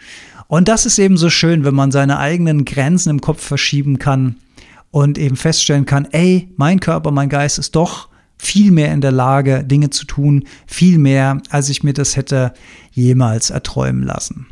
Und 0.48 0.66
das 0.66 0.86
ist 0.86 0.98
eben 0.98 1.16
so 1.16 1.30
schön, 1.30 1.64
wenn 1.64 1.74
man 1.74 1.92
seine 1.92 2.18
eigenen 2.18 2.64
Grenzen 2.64 3.10
im 3.10 3.20
Kopf 3.20 3.44
verschieben 3.44 4.00
kann 4.00 4.34
und 4.90 5.18
eben 5.18 5.36
feststellen 5.36 5.86
kann, 5.86 6.08
ey, 6.10 6.48
mein 6.56 6.80
Körper, 6.80 7.12
mein 7.12 7.28
Geist 7.28 7.60
ist 7.60 7.76
doch 7.76 8.08
viel 8.42 8.72
mehr 8.72 8.92
in 8.92 9.00
der 9.00 9.12
Lage, 9.12 9.62
Dinge 9.62 9.90
zu 9.90 10.04
tun, 10.04 10.48
viel 10.66 10.98
mehr, 10.98 11.40
als 11.50 11.68
ich 11.68 11.84
mir 11.84 11.92
das 11.92 12.16
hätte 12.16 12.52
jemals 12.90 13.50
erträumen 13.50 14.02
lassen. 14.02 14.48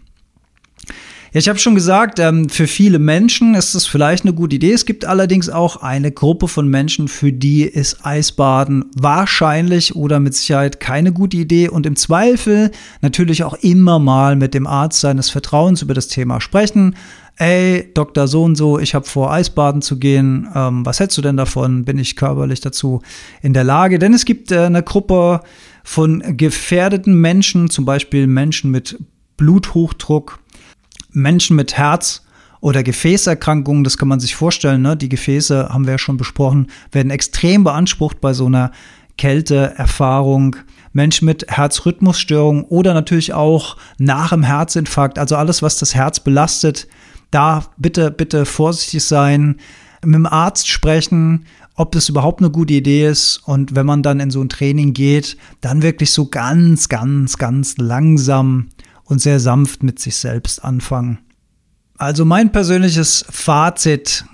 Ja, 1.32 1.38
ich 1.38 1.48
habe 1.48 1.60
schon 1.60 1.76
gesagt, 1.76 2.18
ähm, 2.18 2.48
für 2.48 2.66
viele 2.66 2.98
Menschen 2.98 3.54
ist 3.54 3.76
das 3.76 3.86
vielleicht 3.86 4.24
eine 4.24 4.34
gute 4.34 4.56
Idee. 4.56 4.72
Es 4.72 4.84
gibt 4.84 5.04
allerdings 5.04 5.48
auch 5.48 5.76
eine 5.76 6.10
Gruppe 6.10 6.48
von 6.48 6.66
Menschen, 6.66 7.06
für 7.06 7.32
die 7.32 7.62
ist 7.62 8.04
Eisbaden 8.04 8.86
wahrscheinlich 8.96 9.94
oder 9.94 10.18
mit 10.18 10.34
Sicherheit 10.34 10.80
keine 10.80 11.12
gute 11.12 11.36
Idee 11.36 11.68
und 11.68 11.86
im 11.86 11.94
Zweifel 11.94 12.72
natürlich 13.00 13.44
auch 13.44 13.54
immer 13.54 14.00
mal 14.00 14.34
mit 14.34 14.54
dem 14.54 14.66
Arzt 14.66 14.98
seines 15.00 15.30
Vertrauens 15.30 15.82
über 15.82 15.94
das 15.94 16.08
Thema 16.08 16.40
sprechen. 16.40 16.96
Ey, 17.36 17.88
Dr. 17.94 18.26
So 18.26 18.42
und 18.42 18.56
so, 18.56 18.80
ich 18.80 18.96
habe 18.96 19.06
vor, 19.06 19.32
Eisbaden 19.32 19.82
zu 19.82 20.00
gehen. 20.00 20.48
Ähm, 20.52 20.84
was 20.84 20.98
hältst 20.98 21.16
du 21.16 21.22
denn 21.22 21.36
davon? 21.36 21.84
Bin 21.84 21.96
ich 21.96 22.16
körperlich 22.16 22.60
dazu 22.60 23.02
in 23.40 23.54
der 23.54 23.62
Lage? 23.62 24.00
Denn 24.00 24.14
es 24.14 24.24
gibt 24.24 24.50
äh, 24.50 24.64
eine 24.64 24.82
Gruppe 24.82 25.42
von 25.84 26.36
gefährdeten 26.36 27.14
Menschen, 27.14 27.70
zum 27.70 27.84
Beispiel 27.84 28.26
Menschen 28.26 28.72
mit 28.72 28.98
Bluthochdruck. 29.36 30.40
Menschen 31.12 31.56
mit 31.56 31.76
Herz- 31.76 32.22
oder 32.60 32.82
Gefäßerkrankungen, 32.82 33.84
das 33.84 33.96
kann 33.96 34.08
man 34.08 34.20
sich 34.20 34.36
vorstellen, 34.36 34.82
ne? 34.82 34.96
die 34.96 35.08
Gefäße, 35.08 35.70
haben 35.70 35.86
wir 35.86 35.92
ja 35.92 35.98
schon 35.98 36.16
besprochen, 36.16 36.68
werden 36.92 37.10
extrem 37.10 37.64
beansprucht 37.64 38.20
bei 38.20 38.34
so 38.34 38.46
einer 38.46 38.72
Kälteerfahrung. 39.16 40.56
Menschen 40.92 41.26
mit 41.26 41.46
Herzrhythmusstörungen 41.48 42.64
oder 42.64 42.94
natürlich 42.94 43.32
auch 43.32 43.76
nach 43.98 44.30
dem 44.30 44.42
Herzinfarkt, 44.42 45.18
also 45.18 45.36
alles, 45.36 45.62
was 45.62 45.78
das 45.78 45.94
Herz 45.94 46.20
belastet, 46.20 46.88
da 47.30 47.64
bitte, 47.76 48.10
bitte 48.10 48.44
vorsichtig 48.44 49.04
sein, 49.04 49.56
mit 50.04 50.14
dem 50.14 50.26
Arzt 50.26 50.68
sprechen, 50.68 51.46
ob 51.76 51.92
das 51.92 52.08
überhaupt 52.08 52.40
eine 52.40 52.50
gute 52.50 52.74
Idee 52.74 53.06
ist 53.06 53.40
und 53.44 53.74
wenn 53.74 53.86
man 53.86 54.02
dann 54.02 54.20
in 54.20 54.30
so 54.30 54.42
ein 54.42 54.48
Training 54.48 54.92
geht, 54.92 55.36
dann 55.60 55.82
wirklich 55.82 56.12
so 56.12 56.26
ganz, 56.26 56.88
ganz, 56.88 57.38
ganz 57.38 57.76
langsam 57.76 58.68
und 59.10 59.20
sehr 59.20 59.40
sanft 59.40 59.82
mit 59.82 59.98
sich 59.98 60.16
selbst 60.16 60.64
anfangen. 60.64 61.18
Also 61.98 62.24
mein 62.24 62.52
persönliches 62.52 63.24
Fazit 63.28 64.24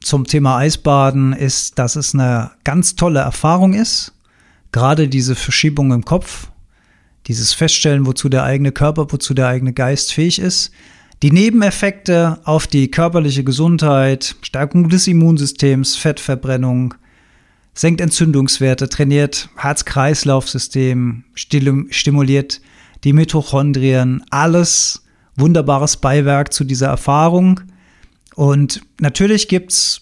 zum 0.00 0.24
Thema 0.24 0.58
Eisbaden 0.58 1.32
ist, 1.32 1.78
dass 1.78 1.96
es 1.96 2.14
eine 2.14 2.52
ganz 2.62 2.94
tolle 2.94 3.20
Erfahrung 3.20 3.74
ist. 3.74 4.12
Gerade 4.70 5.08
diese 5.08 5.34
Verschiebung 5.34 5.92
im 5.92 6.04
Kopf, 6.04 6.48
dieses 7.26 7.52
Feststellen, 7.52 8.06
wozu 8.06 8.28
der 8.28 8.44
eigene 8.44 8.70
Körper, 8.70 9.08
wozu 9.10 9.34
der 9.34 9.48
eigene 9.48 9.72
Geist 9.72 10.12
fähig 10.12 10.38
ist. 10.38 10.70
Die 11.22 11.32
Nebeneffekte 11.32 12.38
auf 12.44 12.68
die 12.68 12.90
körperliche 12.90 13.42
Gesundheit, 13.42 14.36
Stärkung 14.42 14.88
des 14.88 15.08
Immunsystems, 15.08 15.96
Fettverbrennung, 15.96 16.94
senkt 17.74 18.00
Entzündungswerte, 18.00 18.88
trainiert 18.88 19.48
Herz-Kreislauf-System, 19.56 21.24
stimuliert 21.34 22.60
die 23.06 23.12
Mitochondrien, 23.12 24.24
alles 24.30 25.04
wunderbares 25.36 25.96
Beiwerk 25.96 26.52
zu 26.52 26.64
dieser 26.64 26.88
Erfahrung. 26.88 27.60
Und 28.34 28.82
natürlich 29.00 29.46
gibt 29.46 29.70
es 29.70 30.00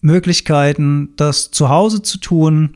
Möglichkeiten, 0.00 1.10
das 1.16 1.50
zu 1.50 1.68
Hause 1.68 2.00
zu 2.00 2.16
tun. 2.16 2.70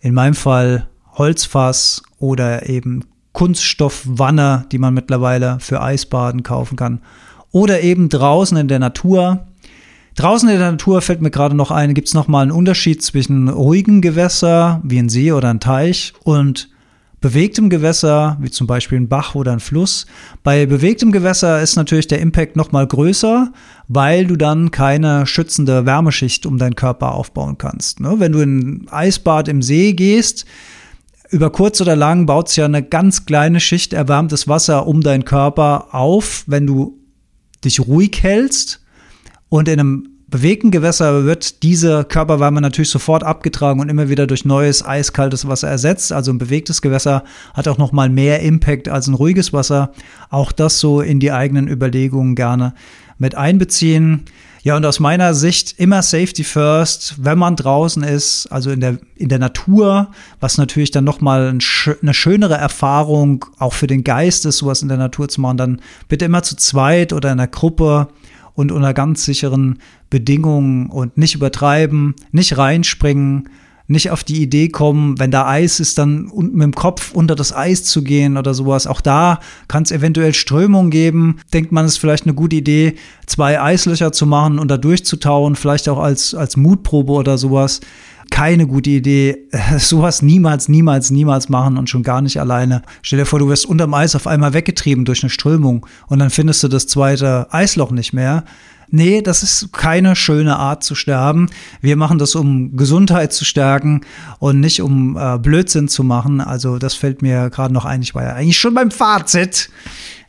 In 0.00 0.12
meinem 0.12 0.34
Fall 0.34 0.88
Holzfass 1.12 2.02
oder 2.18 2.68
eben 2.68 3.06
Kunststoffwanne, 3.32 4.66
die 4.70 4.78
man 4.78 4.92
mittlerweile 4.92 5.58
für 5.58 5.80
Eisbaden 5.80 6.42
kaufen 6.42 6.76
kann. 6.76 7.00
Oder 7.50 7.80
eben 7.80 8.10
draußen 8.10 8.58
in 8.58 8.68
der 8.68 8.78
Natur. 8.78 9.46
Draußen 10.16 10.50
in 10.50 10.58
der 10.58 10.72
Natur 10.72 11.00
fällt 11.00 11.22
mir 11.22 11.30
gerade 11.30 11.56
noch 11.56 11.70
ein, 11.70 11.94
gibt 11.94 12.08
es 12.08 12.14
nochmal 12.14 12.42
einen 12.42 12.52
Unterschied 12.52 13.02
zwischen 13.02 13.48
ruhigem 13.48 14.02
Gewässer, 14.02 14.82
wie 14.84 14.98
ein 14.98 15.08
See 15.08 15.32
oder 15.32 15.48
ein 15.48 15.60
Teich, 15.60 16.12
und 16.24 16.68
bewegtem 17.22 17.70
Gewässer, 17.70 18.36
wie 18.40 18.50
zum 18.50 18.66
Beispiel 18.66 19.00
ein 19.00 19.08
Bach 19.08 19.34
oder 19.34 19.52
ein 19.52 19.60
Fluss. 19.60 20.06
Bei 20.42 20.66
bewegtem 20.66 21.12
Gewässer 21.12 21.62
ist 21.62 21.76
natürlich 21.76 22.08
der 22.08 22.20
Impact 22.20 22.56
noch 22.56 22.72
mal 22.72 22.86
größer, 22.86 23.50
weil 23.88 24.26
du 24.26 24.36
dann 24.36 24.70
keine 24.70 25.24
schützende 25.26 25.86
Wärmeschicht 25.86 26.44
um 26.44 26.58
deinen 26.58 26.76
Körper 26.76 27.12
aufbauen 27.12 27.56
kannst. 27.56 28.00
Ne? 28.00 28.16
Wenn 28.18 28.32
du 28.32 28.40
in 28.40 28.58
ein 28.58 28.88
Eisbad 28.90 29.48
im 29.48 29.62
See 29.62 29.94
gehst, 29.94 30.44
über 31.30 31.50
kurz 31.50 31.80
oder 31.80 31.96
lang 31.96 32.26
baut 32.26 32.48
sich 32.48 32.58
ja 32.58 32.66
eine 32.66 32.82
ganz 32.82 33.24
kleine 33.24 33.60
Schicht 33.60 33.94
erwärmtes 33.94 34.48
Wasser 34.48 34.86
um 34.86 35.00
deinen 35.00 35.24
Körper 35.24 35.94
auf, 35.94 36.44
wenn 36.46 36.66
du 36.66 36.98
dich 37.64 37.80
ruhig 37.80 38.22
hältst. 38.22 38.84
Und 39.48 39.68
in 39.68 39.80
einem 39.80 40.11
bewegten 40.32 40.72
Gewässer 40.72 41.24
wird 41.24 41.62
diese 41.62 42.04
Körperwärme 42.04 42.60
natürlich 42.60 42.90
sofort 42.90 43.22
abgetragen 43.22 43.78
und 43.78 43.88
immer 43.88 44.08
wieder 44.08 44.26
durch 44.26 44.44
neues 44.44 44.84
eiskaltes 44.84 45.46
Wasser 45.46 45.68
ersetzt. 45.68 46.10
Also 46.12 46.32
ein 46.32 46.38
bewegtes 46.38 46.82
Gewässer 46.82 47.22
hat 47.54 47.68
auch 47.68 47.78
noch 47.78 47.92
mal 47.92 48.08
mehr 48.08 48.40
Impact 48.40 48.88
als 48.88 49.06
ein 49.06 49.14
ruhiges 49.14 49.52
Wasser. 49.52 49.92
Auch 50.30 50.50
das 50.50 50.80
so 50.80 51.00
in 51.00 51.20
die 51.20 51.30
eigenen 51.30 51.68
Überlegungen 51.68 52.34
gerne 52.34 52.74
mit 53.18 53.36
einbeziehen. 53.36 54.24
Ja, 54.64 54.76
und 54.76 54.86
aus 54.86 55.00
meiner 55.00 55.34
Sicht 55.34 55.74
immer 55.78 56.02
Safety 56.02 56.44
First, 56.44 57.16
wenn 57.18 57.36
man 57.36 57.56
draußen 57.56 58.02
ist, 58.02 58.46
also 58.46 58.70
in 58.70 58.80
der, 58.80 58.98
in 59.16 59.28
der 59.28 59.40
Natur, 59.40 60.12
was 60.40 60.56
natürlich 60.56 60.92
dann 60.92 61.04
nochmal 61.04 61.48
ein, 61.48 61.60
eine 62.00 62.14
schönere 62.14 62.54
Erfahrung 62.54 63.44
auch 63.58 63.72
für 63.72 63.86
den 63.86 64.02
Geist 64.02 64.46
ist, 64.46 64.58
sowas 64.58 64.80
in 64.80 64.88
der 64.88 64.98
Natur 64.98 65.28
zu 65.28 65.40
machen, 65.40 65.56
dann 65.56 65.80
bitte 66.08 66.24
immer 66.24 66.42
zu 66.42 66.56
zweit 66.56 67.12
oder 67.12 67.32
in 67.32 67.38
einer 67.40 67.48
Gruppe 67.48 68.08
und 68.54 68.72
unter 68.72 68.94
ganz 68.94 69.24
sicheren 69.24 69.78
Bedingungen 70.10 70.90
und 70.90 71.16
nicht 71.16 71.34
übertreiben, 71.34 72.14
nicht 72.32 72.56
reinspringen, 72.58 73.48
nicht 73.88 74.10
auf 74.10 74.24
die 74.24 74.42
Idee 74.42 74.68
kommen, 74.68 75.18
wenn 75.18 75.30
da 75.30 75.46
Eis 75.46 75.80
ist, 75.80 75.98
dann 75.98 76.30
mit 76.34 76.62
dem 76.62 76.74
Kopf 76.74 77.12
unter 77.12 77.34
das 77.34 77.54
Eis 77.54 77.84
zu 77.84 78.02
gehen 78.02 78.36
oder 78.36 78.54
sowas. 78.54 78.86
Auch 78.86 79.00
da 79.00 79.40
kann 79.68 79.82
es 79.82 79.92
eventuell 79.92 80.34
Strömung 80.34 80.90
geben. 80.90 81.38
Denkt 81.52 81.72
man, 81.72 81.84
es 81.84 81.92
ist 81.92 81.98
vielleicht 81.98 82.24
eine 82.24 82.34
gute 82.34 82.56
Idee, 82.56 82.94
zwei 83.26 83.60
Eislöcher 83.60 84.12
zu 84.12 84.26
machen 84.26 84.58
und 84.58 84.70
da 84.70 84.76
durchzutauen, 84.76 85.56
vielleicht 85.56 85.88
auch 85.88 85.98
als, 85.98 86.34
als 86.34 86.56
Mutprobe 86.56 87.12
oder 87.12 87.38
sowas. 87.38 87.80
Keine 88.32 88.66
gute 88.66 88.90
Idee. 88.90 89.48
Sowas 89.78 90.22
niemals, 90.22 90.68
niemals, 90.68 91.10
niemals 91.10 91.48
machen 91.48 91.78
und 91.78 91.88
schon 91.88 92.02
gar 92.02 92.22
nicht 92.22 92.40
alleine. 92.40 92.82
Stell 93.02 93.20
dir 93.20 93.26
vor, 93.26 93.38
du 93.38 93.48
wirst 93.48 93.66
unterm 93.66 93.94
Eis 93.94 94.16
auf 94.16 94.26
einmal 94.26 94.54
weggetrieben 94.54 95.04
durch 95.04 95.22
eine 95.22 95.30
Strömung 95.30 95.86
und 96.08 96.18
dann 96.18 96.30
findest 96.30 96.62
du 96.64 96.68
das 96.68 96.86
zweite 96.86 97.46
Eisloch 97.52 97.92
nicht 97.92 98.12
mehr 98.12 98.44
nee, 98.92 99.22
das 99.22 99.42
ist 99.42 99.72
keine 99.72 100.14
schöne 100.14 100.56
Art 100.56 100.84
zu 100.84 100.94
sterben. 100.94 101.48
Wir 101.80 101.96
machen 101.96 102.18
das, 102.18 102.34
um 102.34 102.76
Gesundheit 102.76 103.32
zu 103.32 103.44
stärken 103.44 104.02
und 104.38 104.60
nicht 104.60 104.82
um 104.82 105.16
äh, 105.16 105.38
Blödsinn 105.38 105.88
zu 105.88 106.04
machen. 106.04 106.40
Also 106.40 106.78
das 106.78 106.94
fällt 106.94 107.22
mir 107.22 107.50
gerade 107.50 107.74
noch 107.74 107.84
ein. 107.84 108.02
Ich 108.02 108.14
war 108.14 108.22
ja 108.22 108.34
eigentlich 108.34 108.58
schon 108.58 108.74
beim 108.74 108.90
Fazit. 108.90 109.70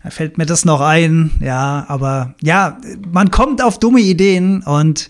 Da 0.01 0.09
fällt 0.09 0.37
mir 0.37 0.45
das 0.45 0.65
noch 0.65 0.81
ein. 0.81 1.31
Ja, 1.39 1.85
aber 1.87 2.35
ja, 2.41 2.77
man 3.11 3.31
kommt 3.31 3.61
auf 3.61 3.79
dumme 3.79 4.01
Ideen 4.01 4.63
und 4.63 5.09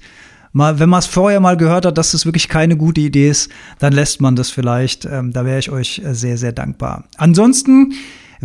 mal, 0.53 0.79
wenn 0.79 0.89
man 0.89 0.99
es 0.99 1.05
vorher 1.05 1.39
mal 1.39 1.57
gehört 1.57 1.85
hat, 1.85 1.97
dass 1.97 2.11
das 2.11 2.25
wirklich 2.25 2.47
keine 2.47 2.77
gute 2.77 3.01
Idee 3.01 3.29
ist, 3.29 3.51
dann 3.79 3.93
lässt 3.93 4.21
man 4.21 4.35
das 4.35 4.49
vielleicht. 4.49 5.05
Ähm, 5.05 5.33
da 5.33 5.45
wäre 5.45 5.59
ich 5.59 5.69
euch 5.69 6.01
sehr, 6.11 6.37
sehr 6.37 6.53
dankbar. 6.53 7.03
Ansonsten 7.17 7.93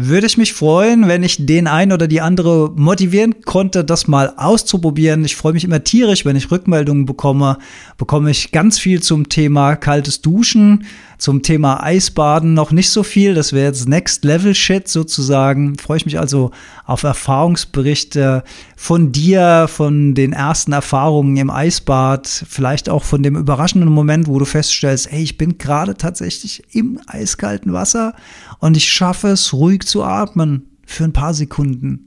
würde 0.01 0.29
ich 0.29 0.39
mich 0.39 0.53
freuen, 0.53 1.09
wenn 1.09 1.25
ich 1.25 1.45
den 1.45 1.67
einen 1.67 1.91
oder 1.91 2.07
die 2.07 2.21
andere 2.21 2.71
motivieren 2.77 3.43
konnte, 3.43 3.85
das 3.85 4.07
mal 4.07 4.33
auszuprobieren. 4.37 5.25
Ich 5.25 5.35
freue 5.35 5.55
mich 5.55 5.65
immer 5.65 5.83
tierisch, 5.83 6.25
wenn 6.25 6.37
ich 6.37 6.53
Rückmeldungen 6.53 7.05
bekomme. 7.05 7.59
Bekomme 7.97 8.31
ich 8.31 8.53
ganz 8.53 8.79
viel 8.79 9.03
zum 9.03 9.29
Thema 9.29 9.75
kaltes 9.75 10.21
Duschen, 10.21 10.85
zum 11.19 11.43
Thema 11.43 11.83
Eisbaden 11.83 12.55
noch 12.55 12.71
nicht 12.71 12.91
so 12.91 13.03
viel. 13.03 13.35
Das 13.35 13.53
wäre 13.53 13.67
jetzt 13.67 13.89
Next 13.89 14.25
Level 14.25 14.55
Shit 14.55 14.87
sozusagen. 14.87 15.77
Freue 15.79 15.97
ich 15.97 16.07
mich 16.07 16.21
also 16.21 16.53
auf 16.89 17.03
Erfahrungsberichte 17.03 18.43
von 18.75 19.13
dir, 19.13 19.67
von 19.69 20.15
den 20.15 20.33
ersten 20.33 20.73
Erfahrungen 20.73 21.37
im 21.37 21.51
Eisbad, 21.51 22.27
vielleicht 22.27 22.89
auch 22.89 23.05
von 23.05 23.23
dem 23.23 23.37
überraschenden 23.37 23.93
Moment, 23.93 24.27
wo 24.27 24.39
du 24.39 24.47
feststellst, 24.47 25.13
hey, 25.13 25.23
ich 25.23 25.37
bin 25.37 25.59
gerade 25.59 25.99
tatsächlich 25.99 26.65
im 26.75 26.99
eiskalten 27.07 27.75
Wasser 27.75 28.15
und 28.59 28.75
ich 28.75 28.91
schaffe 28.91 29.29
es, 29.29 29.53
ruhig 29.53 29.83
zu 29.83 30.03
atmen 30.03 30.65
für 30.87 31.05
ein 31.05 31.13
paar 31.13 31.35
Sekunden. 31.35 32.07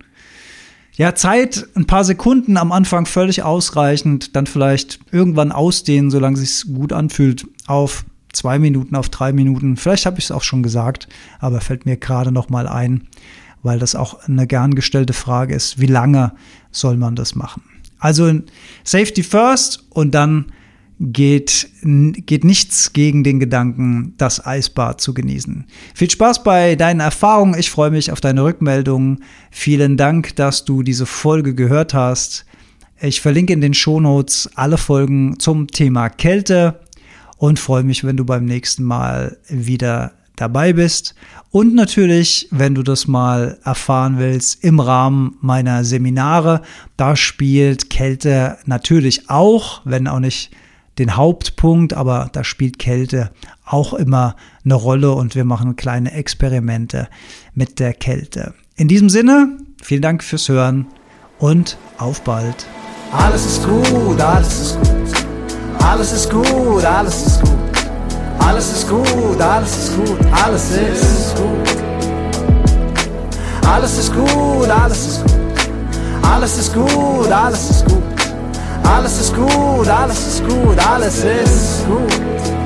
Ja, 0.93 1.13
Zeit, 1.13 1.67
ein 1.75 1.85
paar 1.85 2.03
Sekunden 2.03 2.57
am 2.57 2.71
Anfang 2.71 3.05
völlig 3.05 3.43
ausreichend, 3.43 4.35
dann 4.35 4.47
vielleicht 4.47 4.99
irgendwann 5.11 5.51
ausdehnen, 5.51 6.09
solange 6.09 6.39
es 6.39 6.61
sich 6.61 6.73
gut 6.73 6.91
anfühlt, 6.91 7.45
auf 7.67 8.03
zwei 8.33 8.57
Minuten, 8.57 8.95
auf 8.95 9.09
drei 9.09 9.31
Minuten. 9.31 9.77
Vielleicht 9.77 10.07
habe 10.07 10.17
ich 10.17 10.25
es 10.25 10.31
auch 10.31 10.41
schon 10.41 10.63
gesagt, 10.63 11.07
aber 11.39 11.61
fällt 11.61 11.85
mir 11.85 11.97
gerade 11.97 12.31
noch 12.31 12.49
mal 12.49 12.67
ein, 12.67 13.07
weil 13.63 13.79
das 13.79 13.95
auch 13.95 14.27
eine 14.27 14.47
gern 14.47 14.75
gestellte 14.75 15.13
Frage 15.13 15.55
ist, 15.55 15.79
wie 15.79 15.87
lange 15.87 16.33
soll 16.71 16.97
man 16.97 17.15
das 17.15 17.35
machen? 17.35 17.63
Also 17.99 18.31
Safety 18.83 19.23
first 19.23 19.85
und 19.89 20.11
dann 20.11 20.51
geht, 20.99 21.67
geht 21.81 22.43
nichts 22.43 22.93
gegen 22.93 23.23
den 23.23 23.39
Gedanken, 23.39 24.13
das 24.17 24.45
Eisbad 24.45 25.01
zu 25.01 25.13
genießen. 25.13 25.65
Viel 25.95 26.09
Spaß 26.09 26.43
bei 26.43 26.75
deinen 26.75 26.99
Erfahrungen. 26.99 27.59
Ich 27.59 27.71
freue 27.71 27.89
mich 27.89 28.11
auf 28.11 28.21
deine 28.21 28.43
Rückmeldungen. 28.43 29.23
Vielen 29.49 29.97
Dank, 29.97 30.35
dass 30.35 30.63
du 30.63 30.83
diese 30.83 31.07
Folge 31.07 31.55
gehört 31.55 31.93
hast. 31.93 32.45
Ich 32.99 33.21
verlinke 33.21 33.53
in 33.53 33.61
den 33.61 33.73
Shownotes 33.73 34.49
alle 34.53 34.77
Folgen 34.77 35.39
zum 35.39 35.67
Thema 35.67 36.09
Kälte 36.09 36.79
und 37.37 37.57
freue 37.57 37.83
mich, 37.83 38.03
wenn 38.03 38.17
du 38.17 38.25
beim 38.25 38.45
nächsten 38.45 38.83
Mal 38.83 39.37
wieder 39.49 40.13
dabei 40.35 40.73
bist. 40.73 41.15
Und 41.49 41.75
natürlich, 41.75 42.47
wenn 42.51 42.75
du 42.75 42.83
das 42.83 43.07
mal 43.07 43.59
erfahren 43.63 44.17
willst, 44.17 44.63
im 44.63 44.79
Rahmen 44.79 45.35
meiner 45.41 45.83
Seminare, 45.83 46.61
da 46.97 47.15
spielt 47.15 47.89
Kälte 47.89 48.57
natürlich 48.65 49.29
auch, 49.29 49.81
wenn 49.83 50.07
auch 50.07 50.19
nicht 50.19 50.51
den 50.97 51.15
Hauptpunkt, 51.15 51.93
aber 51.93 52.29
da 52.31 52.43
spielt 52.43 52.79
Kälte 52.79 53.31
auch 53.65 53.93
immer 53.93 54.35
eine 54.63 54.75
Rolle 54.75 55.11
und 55.11 55.35
wir 55.35 55.45
machen 55.45 55.75
kleine 55.75 56.11
Experimente 56.11 57.07
mit 57.53 57.79
der 57.79 57.93
Kälte. 57.93 58.53
In 58.75 58.87
diesem 58.87 59.09
Sinne, 59.09 59.57
vielen 59.81 60.01
Dank 60.01 60.23
fürs 60.23 60.47
Hören 60.49 60.87
und 61.39 61.77
auf 61.97 62.21
bald. 62.21 62.65
Alles 63.11 63.45
ist 63.45 63.65
gut, 63.65 64.19
alles 64.21 64.61
ist 64.61 64.77
gut. 64.77 65.25
Alles 65.83 66.13
ist 66.13 66.29
gut, 66.29 66.85
alles 68.39 68.71
ist 68.71 68.89
gut. 68.89 69.41
Alles 69.41 69.77
ist 69.77 69.95
gut, 69.95 70.19
alles 70.45 70.71
ist 70.71 70.77
gut, 70.77 70.87
alles 70.87 71.17
ist 71.19 71.35
gut. 71.35 71.81
Alles 73.67 73.97
ist 73.97 74.13
gut, 74.13 74.69
alles 74.69 75.07
ist 75.07 75.23
gut. 75.23 75.31
Alles 76.23 76.57
ist 76.57 76.73
gut, 76.73 77.31
alles 77.31 77.69
ist 77.69 77.85
gut. 77.85 78.03
Alles 78.83 79.19
ist 79.21 79.35
gut, 79.35 79.87
alles 79.87 80.27
ist 80.27 80.47
gut, 80.47 80.77
alles 80.87 81.17
ist 81.23 81.87
gut. 81.87 82.60